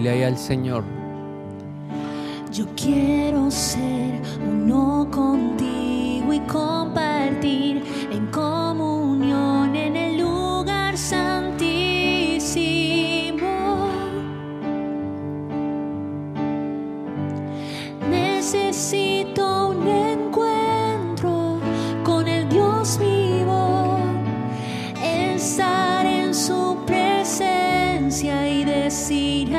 Dile 0.05 0.17
ahí 0.17 0.23
al 0.25 0.37
Señor. 0.37 0.85
Yo 2.53 2.67
quiero 2.77 3.51
ser 3.51 4.21
uno 4.47 5.09
contigo 5.11 6.31
y 6.31 6.41
compartir 6.41 7.83
en 8.13 8.27
comunión 8.27 9.75
en 9.75 9.97
el 9.97 10.19
lugar 10.19 10.99
santísimo. 10.99 11.89
Necesito 18.11 19.71
un 19.71 19.89
encuentro 19.89 21.61
con 22.05 22.29
el 22.29 22.47
Dios 22.51 22.99
vivo, 22.99 23.97
estar 25.03 26.05
en 26.05 26.35
su 26.35 26.77
presencia 26.85 28.47
y 28.51 28.65
decir 28.67 29.57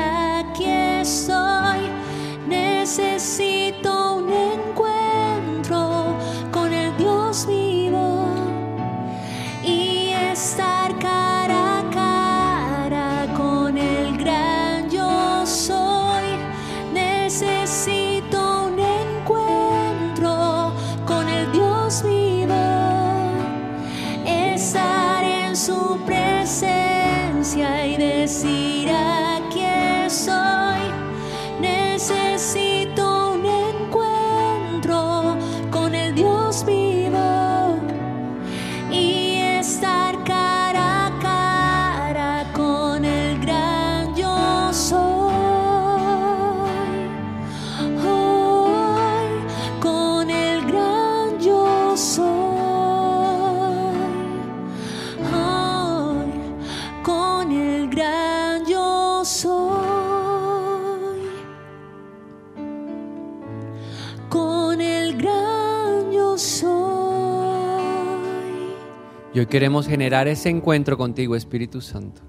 Y 69.36 69.38
hoy 69.38 69.44
queremos 69.44 69.86
generar 69.86 70.28
ese 70.28 70.48
encuentro 70.48 70.96
contigo, 70.96 71.36
Espíritu 71.36 71.82
Santo. 71.82 72.22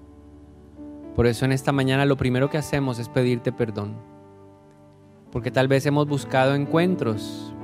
Por 1.16 1.26
eso 1.26 1.46
en 1.46 1.54
esta 1.54 1.72
mañana 1.72 2.04
lo 2.04 2.18
primero 2.18 2.50
que 2.50 2.58
hacemos 2.58 3.00
es 3.00 3.08
pedirte 3.08 3.54
perdón. 3.54 3.96
Porque 5.32 5.50
tal 5.50 5.70
vez 5.70 5.86
hemos 5.86 6.06
buscado 6.06 6.54
encuentros, 6.54 7.56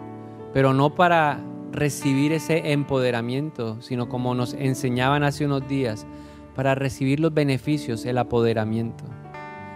pero 0.54 0.74
no 0.74 0.96
para 0.96 1.44
recibir 1.74 2.32
ese 2.32 2.72
empoderamiento, 2.72 3.82
sino 3.82 4.08
como 4.08 4.34
nos 4.34 4.54
enseñaban 4.54 5.24
hace 5.24 5.46
unos 5.46 5.68
días, 5.68 6.08
para 6.56 6.74
recibir 6.74 7.20
los 7.20 7.34
beneficios, 7.34 8.06
el 8.06 8.20
apoderamiento. 8.20 9.04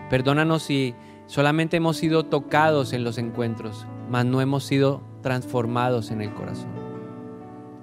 Perdónanos 0.10 0.64
si 0.64 0.96
solamente 1.26 1.76
hemos 1.76 1.98
sido 1.98 2.24
tocados 2.24 2.94
en 2.94 3.04
los 3.04 3.18
encuentros, 3.18 3.86
mas 4.10 4.26
no 4.26 4.40
hemos 4.40 4.64
sido 4.64 5.02
transformados 5.22 6.10
en 6.12 6.22
el 6.22 6.34
corazón. 6.34 6.77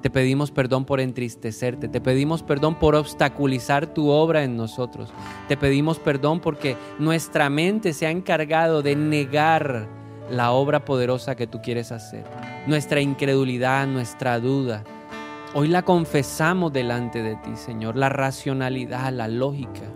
Te 0.05 0.11
pedimos 0.11 0.51
perdón 0.51 0.85
por 0.85 1.01
entristecerte, 1.01 1.89
te 1.89 1.99
pedimos 1.99 2.43
perdón 2.43 2.75
por 2.75 2.95
obstaculizar 2.95 3.87
tu 3.87 4.11
obra 4.11 4.45
en 4.45 4.55
nosotros, 4.55 5.09
te 5.49 5.57
pedimos 5.57 5.99
perdón 5.99 6.41
porque 6.41 6.77
nuestra 6.99 7.49
mente 7.49 7.95
se 7.95 8.07
ha 8.07 8.11
encargado 8.11 8.83
de 8.83 8.97
negar 8.97 9.89
la 10.29 10.51
obra 10.51 10.85
poderosa 10.85 11.37
que 11.37 11.47
tú 11.47 11.63
quieres 11.63 11.91
hacer, 11.91 12.23
nuestra 12.67 13.01
incredulidad, 13.01 13.87
nuestra 13.87 14.39
duda. 14.41 14.85
Hoy 15.55 15.69
la 15.69 15.81
confesamos 15.81 16.71
delante 16.71 17.23
de 17.23 17.37
ti, 17.37 17.57
Señor, 17.57 17.97
la 17.97 18.11
racionalidad, 18.11 19.11
la 19.11 19.27
lógica, 19.27 19.91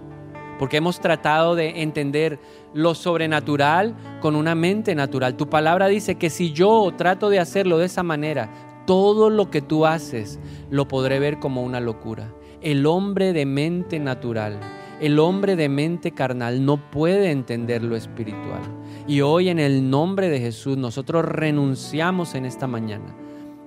porque 0.58 0.78
hemos 0.78 1.00
tratado 1.00 1.54
de 1.54 1.82
entender 1.82 2.40
lo 2.72 2.94
sobrenatural 2.94 3.94
con 4.22 4.36
una 4.36 4.54
mente 4.54 4.94
natural. 4.94 5.36
Tu 5.36 5.50
palabra 5.50 5.86
dice 5.86 6.14
que 6.14 6.30
si 6.30 6.52
yo 6.52 6.94
trato 6.96 7.28
de 7.28 7.40
hacerlo 7.40 7.76
de 7.76 7.86
esa 7.86 8.02
manera, 8.02 8.48
todo 8.88 9.28
lo 9.28 9.50
que 9.50 9.60
tú 9.60 9.84
haces 9.84 10.40
lo 10.70 10.88
podré 10.88 11.18
ver 11.18 11.38
como 11.38 11.62
una 11.62 11.78
locura. 11.78 12.32
El 12.62 12.86
hombre 12.86 13.34
de 13.34 13.44
mente 13.44 13.98
natural, 13.98 14.58
el 14.98 15.18
hombre 15.18 15.56
de 15.56 15.68
mente 15.68 16.12
carnal 16.12 16.64
no 16.64 16.78
puede 16.90 17.30
entender 17.30 17.84
lo 17.84 17.96
espiritual. 17.96 18.62
Y 19.06 19.20
hoy 19.20 19.50
en 19.50 19.58
el 19.58 19.90
nombre 19.90 20.30
de 20.30 20.40
Jesús 20.40 20.78
nosotros 20.78 21.26
renunciamos 21.26 22.34
en 22.34 22.46
esta 22.46 22.66
mañana 22.66 23.14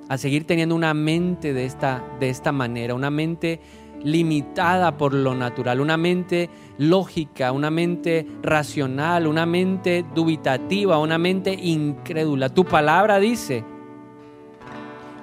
a 0.09 0.17
seguir 0.17 0.47
teniendo 0.47 0.73
una 0.73 0.95
mente 0.95 1.53
de 1.53 1.65
esta, 1.65 2.03
de 2.19 2.29
esta 2.29 2.51
manera, 2.51 2.95
una 2.95 3.11
mente 3.11 3.59
limitada 4.03 4.97
por 4.97 5.13
lo 5.13 5.35
natural, 5.35 5.81
una 5.81 5.97
mente 5.97 6.49
lógica, 6.79 7.51
una 7.51 7.69
mente 7.69 8.25
racional, 8.41 9.27
una 9.27 9.45
mente 9.45 10.03
dubitativa, 10.15 10.97
una 10.97 11.19
mente 11.19 11.53
incrédula. 11.53 12.49
Tu 12.49 12.65
palabra 12.65 13.19
dice 13.19 13.63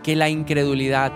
que 0.08 0.16
la 0.16 0.30
incredulidad 0.30 1.12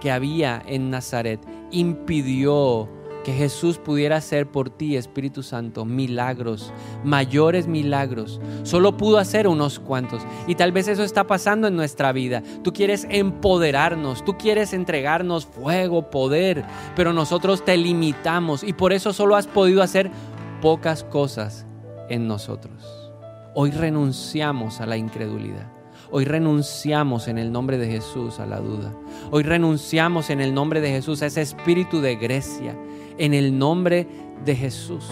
que 0.00 0.10
había 0.10 0.60
en 0.66 0.90
Nazaret 0.90 1.38
impidió 1.70 2.88
que 3.22 3.32
Jesús 3.32 3.78
pudiera 3.78 4.16
hacer 4.16 4.50
por 4.50 4.68
ti, 4.68 4.96
Espíritu 4.96 5.44
Santo, 5.44 5.84
milagros, 5.84 6.72
mayores 7.04 7.68
milagros. 7.68 8.40
Solo 8.64 8.96
pudo 8.96 9.18
hacer 9.18 9.46
unos 9.46 9.78
cuantos. 9.78 10.22
Y 10.48 10.56
tal 10.56 10.72
vez 10.72 10.88
eso 10.88 11.04
está 11.04 11.24
pasando 11.24 11.68
en 11.68 11.76
nuestra 11.76 12.10
vida. 12.10 12.42
Tú 12.64 12.72
quieres 12.72 13.06
empoderarnos, 13.08 14.24
tú 14.24 14.36
quieres 14.36 14.72
entregarnos 14.72 15.46
fuego, 15.46 16.10
poder, 16.10 16.64
pero 16.96 17.12
nosotros 17.12 17.64
te 17.64 17.76
limitamos 17.76 18.64
y 18.64 18.72
por 18.72 18.92
eso 18.92 19.12
solo 19.12 19.36
has 19.36 19.46
podido 19.46 19.82
hacer 19.82 20.10
pocas 20.60 21.04
cosas 21.04 21.64
en 22.08 22.26
nosotros. 22.26 23.12
Hoy 23.54 23.70
renunciamos 23.70 24.80
a 24.80 24.86
la 24.86 24.96
incredulidad. 24.96 25.81
Hoy 26.14 26.26
renunciamos 26.26 27.26
en 27.26 27.38
el 27.38 27.50
nombre 27.50 27.78
de 27.78 27.86
Jesús 27.86 28.38
a 28.38 28.44
la 28.44 28.60
duda. 28.60 28.92
Hoy 29.30 29.44
renunciamos 29.44 30.28
en 30.28 30.42
el 30.42 30.52
nombre 30.52 30.82
de 30.82 30.90
Jesús 30.90 31.22
a 31.22 31.26
ese 31.26 31.40
espíritu 31.40 32.02
de 32.02 32.16
Grecia. 32.16 32.76
En 33.16 33.32
el 33.32 33.58
nombre 33.58 34.06
de 34.44 34.54
Jesús. 34.54 35.06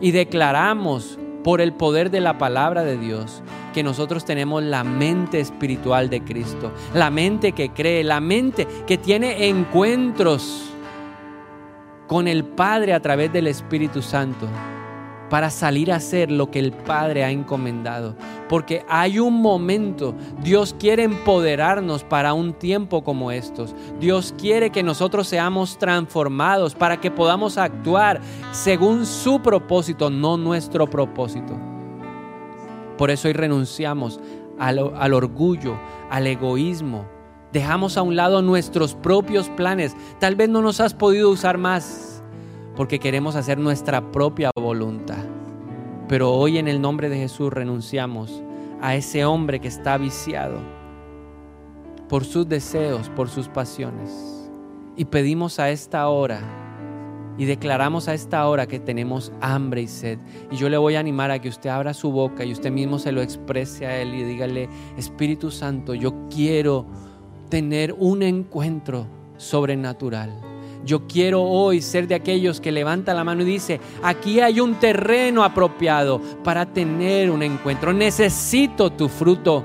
Y 0.00 0.10
declaramos 0.10 1.16
por 1.44 1.60
el 1.60 1.72
poder 1.72 2.10
de 2.10 2.20
la 2.20 2.38
palabra 2.38 2.82
de 2.82 2.98
Dios 2.98 3.40
que 3.72 3.84
nosotros 3.84 4.24
tenemos 4.24 4.64
la 4.64 4.82
mente 4.82 5.38
espiritual 5.38 6.10
de 6.10 6.24
Cristo. 6.24 6.72
La 6.92 7.08
mente 7.08 7.52
que 7.52 7.70
cree, 7.70 8.02
la 8.02 8.18
mente 8.18 8.66
que 8.84 8.98
tiene 8.98 9.46
encuentros 9.46 10.72
con 12.08 12.26
el 12.26 12.42
Padre 12.42 12.94
a 12.94 13.00
través 13.00 13.32
del 13.32 13.46
Espíritu 13.46 14.02
Santo 14.02 14.48
para 15.32 15.48
salir 15.48 15.90
a 15.90 15.96
hacer 15.96 16.30
lo 16.30 16.50
que 16.50 16.58
el 16.58 16.72
Padre 16.72 17.24
ha 17.24 17.30
encomendado. 17.30 18.16
Porque 18.52 18.84
hay 18.86 19.18
un 19.18 19.40
momento, 19.40 20.14
Dios 20.42 20.76
quiere 20.78 21.04
empoderarnos 21.04 22.04
para 22.04 22.34
un 22.34 22.52
tiempo 22.52 23.02
como 23.02 23.32
estos. 23.32 23.74
Dios 23.98 24.34
quiere 24.36 24.68
que 24.68 24.82
nosotros 24.82 25.26
seamos 25.26 25.78
transformados 25.78 26.74
para 26.74 27.00
que 27.00 27.10
podamos 27.10 27.56
actuar 27.56 28.20
según 28.50 29.06
su 29.06 29.40
propósito, 29.40 30.10
no 30.10 30.36
nuestro 30.36 30.86
propósito. 30.86 31.58
Por 32.98 33.10
eso 33.10 33.28
hoy 33.28 33.32
renunciamos 33.32 34.20
al, 34.58 34.92
al 34.98 35.14
orgullo, 35.14 35.74
al 36.10 36.26
egoísmo. 36.26 37.06
Dejamos 37.54 37.96
a 37.96 38.02
un 38.02 38.16
lado 38.16 38.42
nuestros 38.42 38.94
propios 38.94 39.48
planes. 39.48 39.96
Tal 40.18 40.36
vez 40.36 40.50
no 40.50 40.60
nos 40.60 40.78
has 40.78 40.92
podido 40.92 41.30
usar 41.30 41.56
más 41.56 42.22
porque 42.76 42.98
queremos 42.98 43.34
hacer 43.34 43.56
nuestra 43.56 44.12
propia 44.12 44.50
voluntad. 44.54 45.24
Pero 46.12 46.30
hoy 46.30 46.58
en 46.58 46.68
el 46.68 46.78
nombre 46.78 47.08
de 47.08 47.16
Jesús 47.16 47.50
renunciamos 47.50 48.42
a 48.82 48.94
ese 48.94 49.24
hombre 49.24 49.60
que 49.60 49.68
está 49.68 49.96
viciado 49.96 50.58
por 52.06 52.26
sus 52.26 52.46
deseos, 52.46 53.08
por 53.08 53.30
sus 53.30 53.48
pasiones. 53.48 54.50
Y 54.94 55.06
pedimos 55.06 55.58
a 55.58 55.70
esta 55.70 56.06
hora 56.08 56.42
y 57.38 57.46
declaramos 57.46 58.08
a 58.08 58.12
esta 58.12 58.46
hora 58.46 58.66
que 58.66 58.78
tenemos 58.78 59.32
hambre 59.40 59.80
y 59.80 59.86
sed. 59.86 60.18
Y 60.50 60.56
yo 60.56 60.68
le 60.68 60.76
voy 60.76 60.96
a 60.96 61.00
animar 61.00 61.30
a 61.30 61.38
que 61.38 61.48
usted 61.48 61.70
abra 61.70 61.94
su 61.94 62.12
boca 62.12 62.44
y 62.44 62.52
usted 62.52 62.70
mismo 62.70 62.98
se 62.98 63.10
lo 63.10 63.22
exprese 63.22 63.86
a 63.86 63.98
Él 63.98 64.12
y 64.14 64.22
dígale, 64.22 64.68
Espíritu 64.98 65.50
Santo, 65.50 65.94
yo 65.94 66.28
quiero 66.28 66.84
tener 67.48 67.94
un 67.98 68.22
encuentro 68.22 69.06
sobrenatural. 69.38 70.51
Yo 70.84 71.06
quiero 71.06 71.42
hoy 71.42 71.80
ser 71.80 72.08
de 72.08 72.14
aquellos 72.14 72.60
que 72.60 72.72
levanta 72.72 73.14
la 73.14 73.24
mano 73.24 73.42
y 73.42 73.46
dice, 73.46 73.80
aquí 74.02 74.40
hay 74.40 74.60
un 74.60 74.74
terreno 74.74 75.44
apropiado 75.44 76.20
para 76.42 76.66
tener 76.66 77.30
un 77.30 77.42
encuentro. 77.42 77.92
Necesito 77.92 78.90
tu 78.90 79.08
fruto, 79.08 79.64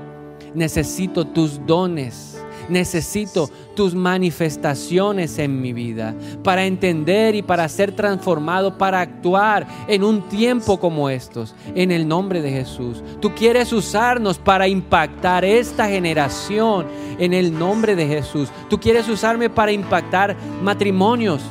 necesito 0.54 1.26
tus 1.26 1.64
dones 1.66 2.37
necesito 2.68 3.50
tus 3.74 3.94
manifestaciones 3.94 5.38
en 5.38 5.60
mi 5.60 5.72
vida 5.72 6.14
para 6.42 6.64
entender 6.66 7.34
y 7.34 7.42
para 7.42 7.68
ser 7.68 7.92
transformado, 7.92 8.76
para 8.76 9.00
actuar 9.00 9.66
en 9.86 10.02
un 10.02 10.22
tiempo 10.28 10.78
como 10.78 11.10
estos, 11.10 11.54
en 11.74 11.90
el 11.90 12.06
nombre 12.06 12.42
de 12.42 12.50
Jesús. 12.50 13.02
Tú 13.20 13.34
quieres 13.34 13.72
usarnos 13.72 14.38
para 14.38 14.68
impactar 14.68 15.44
esta 15.44 15.88
generación 15.88 16.86
en 17.18 17.34
el 17.34 17.56
nombre 17.58 17.96
de 17.96 18.06
Jesús. 18.06 18.48
Tú 18.68 18.78
quieres 18.78 19.08
usarme 19.08 19.50
para 19.50 19.72
impactar 19.72 20.36
matrimonios. 20.62 21.42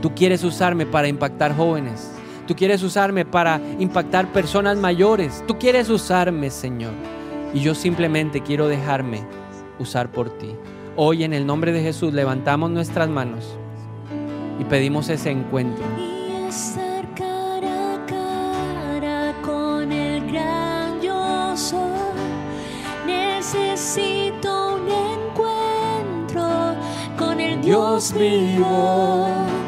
Tú 0.00 0.14
quieres 0.14 0.42
usarme 0.44 0.86
para 0.86 1.08
impactar 1.08 1.56
jóvenes. 1.56 2.10
Tú 2.46 2.56
quieres 2.56 2.82
usarme 2.82 3.24
para 3.24 3.60
impactar 3.78 4.32
personas 4.32 4.76
mayores. 4.76 5.44
Tú 5.46 5.58
quieres 5.58 5.88
usarme, 5.88 6.50
Señor. 6.50 6.92
Y 7.54 7.60
yo 7.60 7.74
simplemente 7.74 8.40
quiero 8.40 8.66
dejarme 8.66 9.22
usar 9.78 10.10
por 10.10 10.30
ti. 10.38 10.54
Hoy 10.96 11.24
en 11.24 11.32
el 11.32 11.46
nombre 11.46 11.72
de 11.72 11.82
Jesús 11.82 12.12
levantamos 12.12 12.70
nuestras 12.70 13.08
manos 13.08 13.56
y 14.58 14.64
pedimos 14.64 15.08
ese 15.08 15.30
encuentro. 15.30 15.84
Necesito 23.06 24.76
un 24.76 24.88
encuentro 24.88 26.76
con 27.18 27.40
el 27.40 27.60
Dios 27.60 28.12
vivo. 28.12 29.61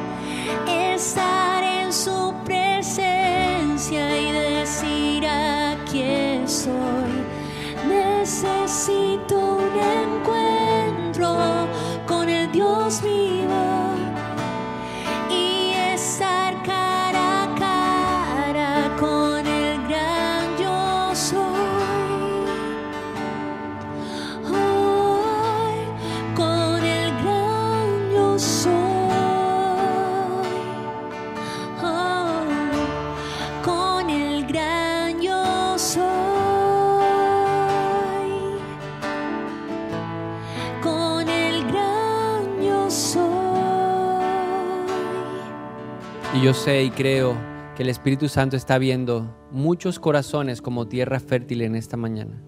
Y 46.35 46.43
yo 46.43 46.53
sé 46.53 46.82
y 46.82 46.91
creo 46.91 47.37
que 47.76 47.85
el 47.85 47.89
Espíritu 47.89 48.28
Santo 48.28 48.57
está 48.57 48.76
viendo 48.78 49.32
muchos 49.53 50.01
corazones 50.01 50.61
como 50.61 50.89
tierra 50.89 51.20
fértil 51.20 51.62
en 51.62 51.76
esta 51.76 51.97
mañana. 51.97 52.43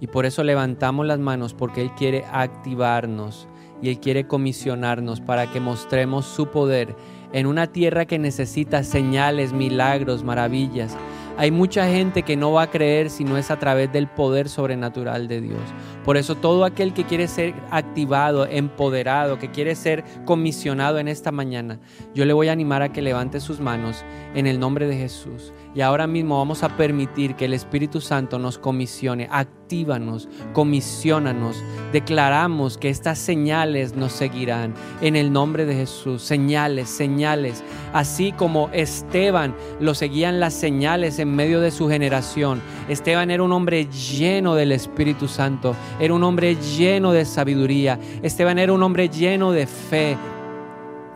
Y 0.00 0.08
por 0.08 0.26
eso 0.26 0.42
levantamos 0.42 1.06
las 1.06 1.20
manos 1.20 1.54
porque 1.54 1.80
Él 1.80 1.92
quiere 1.94 2.24
activarnos 2.32 3.46
y 3.80 3.88
Él 3.88 4.00
quiere 4.00 4.26
comisionarnos 4.26 5.20
para 5.20 5.48
que 5.52 5.60
mostremos 5.60 6.26
su 6.26 6.48
poder 6.48 6.96
en 7.32 7.46
una 7.46 7.68
tierra 7.68 8.04
que 8.04 8.18
necesita 8.18 8.82
señales, 8.82 9.52
milagros, 9.52 10.24
maravillas. 10.24 10.96
Hay 11.38 11.52
mucha 11.52 11.86
gente 11.86 12.24
que 12.24 12.36
no 12.36 12.50
va 12.50 12.62
a 12.62 12.70
creer 12.70 13.10
si 13.10 13.22
no 13.22 13.36
es 13.36 13.52
a 13.52 13.60
través 13.60 13.92
del 13.92 14.08
poder 14.08 14.48
sobrenatural 14.48 15.28
de 15.28 15.40
Dios. 15.40 15.62
Por 16.04 16.16
eso 16.16 16.34
todo 16.34 16.64
aquel 16.64 16.92
que 16.94 17.04
quiere 17.04 17.28
ser 17.28 17.54
activado, 17.70 18.46
empoderado, 18.46 19.38
que 19.38 19.50
quiere 19.50 19.74
ser 19.74 20.04
comisionado 20.24 20.98
en 20.98 21.08
esta 21.08 21.32
mañana, 21.32 21.78
yo 22.14 22.24
le 22.24 22.32
voy 22.32 22.48
a 22.48 22.52
animar 22.52 22.82
a 22.82 22.92
que 22.92 23.02
levante 23.02 23.40
sus 23.40 23.60
manos 23.60 24.04
en 24.34 24.46
el 24.46 24.58
nombre 24.58 24.86
de 24.86 24.96
Jesús. 24.96 25.52
Y 25.74 25.80
ahora 25.80 26.06
mismo 26.06 26.36
vamos 26.36 26.62
a 26.62 26.76
permitir 26.76 27.34
que 27.34 27.46
el 27.46 27.54
Espíritu 27.54 28.00
Santo 28.02 28.38
nos 28.38 28.58
comisione, 28.58 29.26
actívanos, 29.30 30.28
comisionanos. 30.52 31.62
Declaramos 31.92 32.76
que 32.76 32.90
estas 32.90 33.18
señales 33.18 33.96
nos 33.96 34.12
seguirán 34.12 34.74
en 35.00 35.16
el 35.16 35.32
nombre 35.32 35.64
de 35.64 35.74
Jesús. 35.74 36.22
Señales, 36.22 36.90
señales. 36.90 37.64
Así 37.94 38.32
como 38.32 38.68
Esteban 38.72 39.54
lo 39.80 39.94
seguían 39.94 40.40
las 40.40 40.52
señales 40.52 41.18
en 41.18 41.34
medio 41.34 41.60
de 41.60 41.70
su 41.70 41.88
generación. 41.88 42.60
Esteban 42.88 43.30
era 43.30 43.42
un 43.42 43.52
hombre 43.52 43.86
lleno 43.86 44.54
del 44.54 44.72
Espíritu 44.72 45.26
Santo. 45.26 45.74
Era 46.00 46.14
un 46.14 46.22
hombre 46.24 46.56
lleno 46.56 47.12
de 47.12 47.24
sabiduría. 47.24 47.98
Esteban 48.22 48.58
era 48.58 48.72
un 48.72 48.82
hombre 48.82 49.08
lleno 49.08 49.52
de 49.52 49.66
fe. 49.66 50.16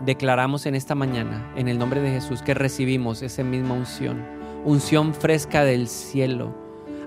Declaramos 0.05 0.67
en 0.67 0.75
esta 0.75 0.95
mañana, 0.95 1.53
en 1.57 1.69
el 1.69 1.79
nombre 1.79 2.01
de 2.01 2.11
Jesús, 2.11 2.43
que 2.43 2.55
recibimos 2.55 3.23
esa 3.23 3.43
misma 3.43 3.75
unción 3.75 4.37
unción 4.67 5.15
fresca 5.15 5.65
del 5.65 5.87
cielo, 5.87 6.53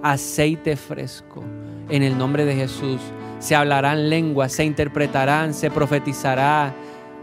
aceite 0.01 0.78
fresco. 0.78 1.43
En 1.89 2.03
el 2.03 2.17
nombre 2.17 2.45
de 2.45 2.55
Jesús 2.55 3.01
se 3.39 3.53
hablarán 3.53 4.09
lenguas, 4.09 4.53
se 4.53 4.63
interpretarán, 4.63 5.53
se 5.53 5.70
profetizará, 5.70 6.74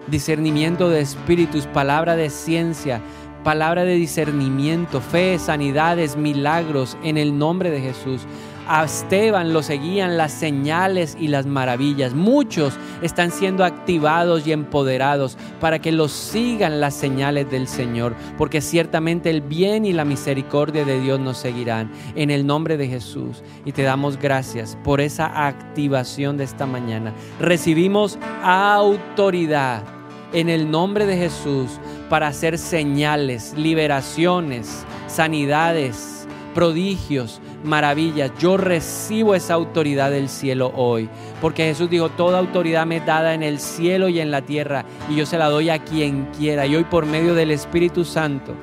discernimiento 0.09 0.91
de 0.91 1.01
espíritus, 1.01 1.67
palabra 1.67 2.17
de 2.17 2.29
ciencia, 2.29 3.01
palabra 3.45 3.85
de 3.85 3.95
discernimiento, 3.95 5.01
fe, 5.01 5.39
sanidades, 5.39 6.17
milagros 6.19 6.99
en 7.03 7.17
el 7.17 7.39
nombre 7.39 7.71
de 7.71 7.81
Jesús. 7.81 8.27
A 8.69 8.85
Esteban 8.85 9.53
lo 9.53 9.63
seguían 9.63 10.17
las 10.17 10.33
señales 10.33 11.17
y 11.21 11.29
las 11.29 11.47
maravillas. 11.47 12.15
Muchos 12.15 12.75
están 13.01 13.31
siendo 13.31 13.65
activados 13.65 14.45
y 14.45 14.51
empoderados 14.51 15.39
para 15.61 15.79
que 15.79 15.93
los 15.93 16.11
sigan 16.11 16.81
las 16.81 16.95
señales 16.95 17.49
del 17.49 17.69
Señor, 17.69 18.17
porque 18.37 18.61
ciertamente 18.61 19.31
el 19.31 19.41
bien 19.41 19.85
y 19.85 19.93
la 19.93 20.05
misericordia 20.05 20.85
de 20.85 21.01
Dios 21.01 21.21
nos 21.21 21.39
seguirán. 21.39 21.93
En 22.17 22.31
el 22.31 22.45
nombre 22.45 22.77
de 22.77 22.89
Jesús. 22.89 23.45
Y 23.65 23.71
te 23.71 23.83
damos 23.83 24.19
gracias 24.19 24.77
por 24.83 25.01
esa 25.01 25.47
activación 25.47 26.37
de 26.37 26.45
esta 26.45 26.67
mañana. 26.67 27.13
Recibimos 27.39 28.19
autoridad 28.43 29.85
en 30.33 30.49
el 30.49 30.69
nombre 30.69 31.07
de 31.07 31.17
Jesús 31.17 31.79
para 32.11 32.27
hacer 32.27 32.59
señales, 32.59 33.55
liberaciones, 33.57 34.85
sanidades 35.07 36.16
prodigios, 36.57 37.39
maravillas. 37.65 38.33
Yo 38.39 38.57
recibo 38.57 39.35
esa 39.35 39.53
autoridad 39.53 40.11
del 40.11 40.31
cielo 40.31 40.73
hoy, 40.75 41.07
porque 41.43 41.67
Jesús 41.67 41.91
dijo, 41.91 42.09
toda 42.09 42.39
autoridad 42.39 42.87
me 42.87 42.97
es 42.97 43.05
dada 43.05 43.35
en 43.35 43.43
el 43.43 43.61
cielo 43.61 44.09
y 44.09 44.21
en 44.21 44.31
la 44.31 44.41
tierra, 44.41 44.87
y 45.11 45.17
yo 45.17 45.27
se 45.27 45.37
la 45.37 45.51
doy 45.51 45.69
a 45.69 45.85
quien 45.85 46.27
quiera. 46.39 46.65
Y 46.65 46.75
hoy 46.75 46.85
por 46.85 47.05
medio 47.05 47.35
del 47.35 47.51
Espíritu 47.51 48.07
Santo 48.07 48.55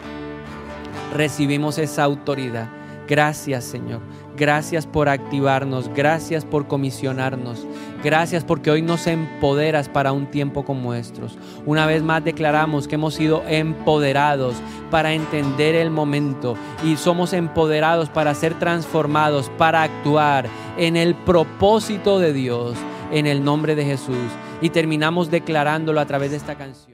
recibimos 1.14 1.78
esa 1.78 2.04
autoridad. 2.04 2.68
Gracias 3.08 3.64
Señor. 3.64 4.02
Gracias 4.36 4.88
por 4.88 5.08
activarnos, 5.08 5.94
gracias 5.94 6.46
por 6.46 6.68
comisionarnos, 6.68 7.68
gracias 8.04 8.44
porque 8.44 8.70
hoy 8.70 8.82
nos 8.82 9.08
empoderas 9.08 9.90
para 9.90 10.12
un 10.12 10.28
tiempo 10.28 10.66
como 10.66 10.94
estos. 10.94 11.38
Una 11.66 11.86
vez 11.86 12.04
más 12.04 12.24
declaramos 12.24 12.88
que 12.88 12.96
hemos 12.96 13.16
sido 13.16 13.44
empoderados 13.48 14.56
para 14.92 15.14
entender 15.14 15.76
el 15.76 15.90
momento 15.90 16.56
y 16.84 16.98
somos 16.98 17.34
empoderados 17.34 18.10
para 18.10 18.36
ser 18.36 18.60
transformados, 18.60 19.50
para 19.58 19.84
actuar 19.84 20.48
en 20.78 20.98
el 20.98 21.16
propósito 21.16 22.20
de 22.20 22.34
Dios, 22.34 22.76
en 23.12 23.26
el 23.26 23.44
nombre 23.44 23.76
de 23.76 23.86
Jesús. 23.86 24.18
Y 24.62 24.70
terminamos 24.70 25.32
declarándolo 25.32 26.00
a 26.00 26.06
través 26.06 26.32
de 26.32 26.38
esta 26.38 26.56
canción. 26.56 26.93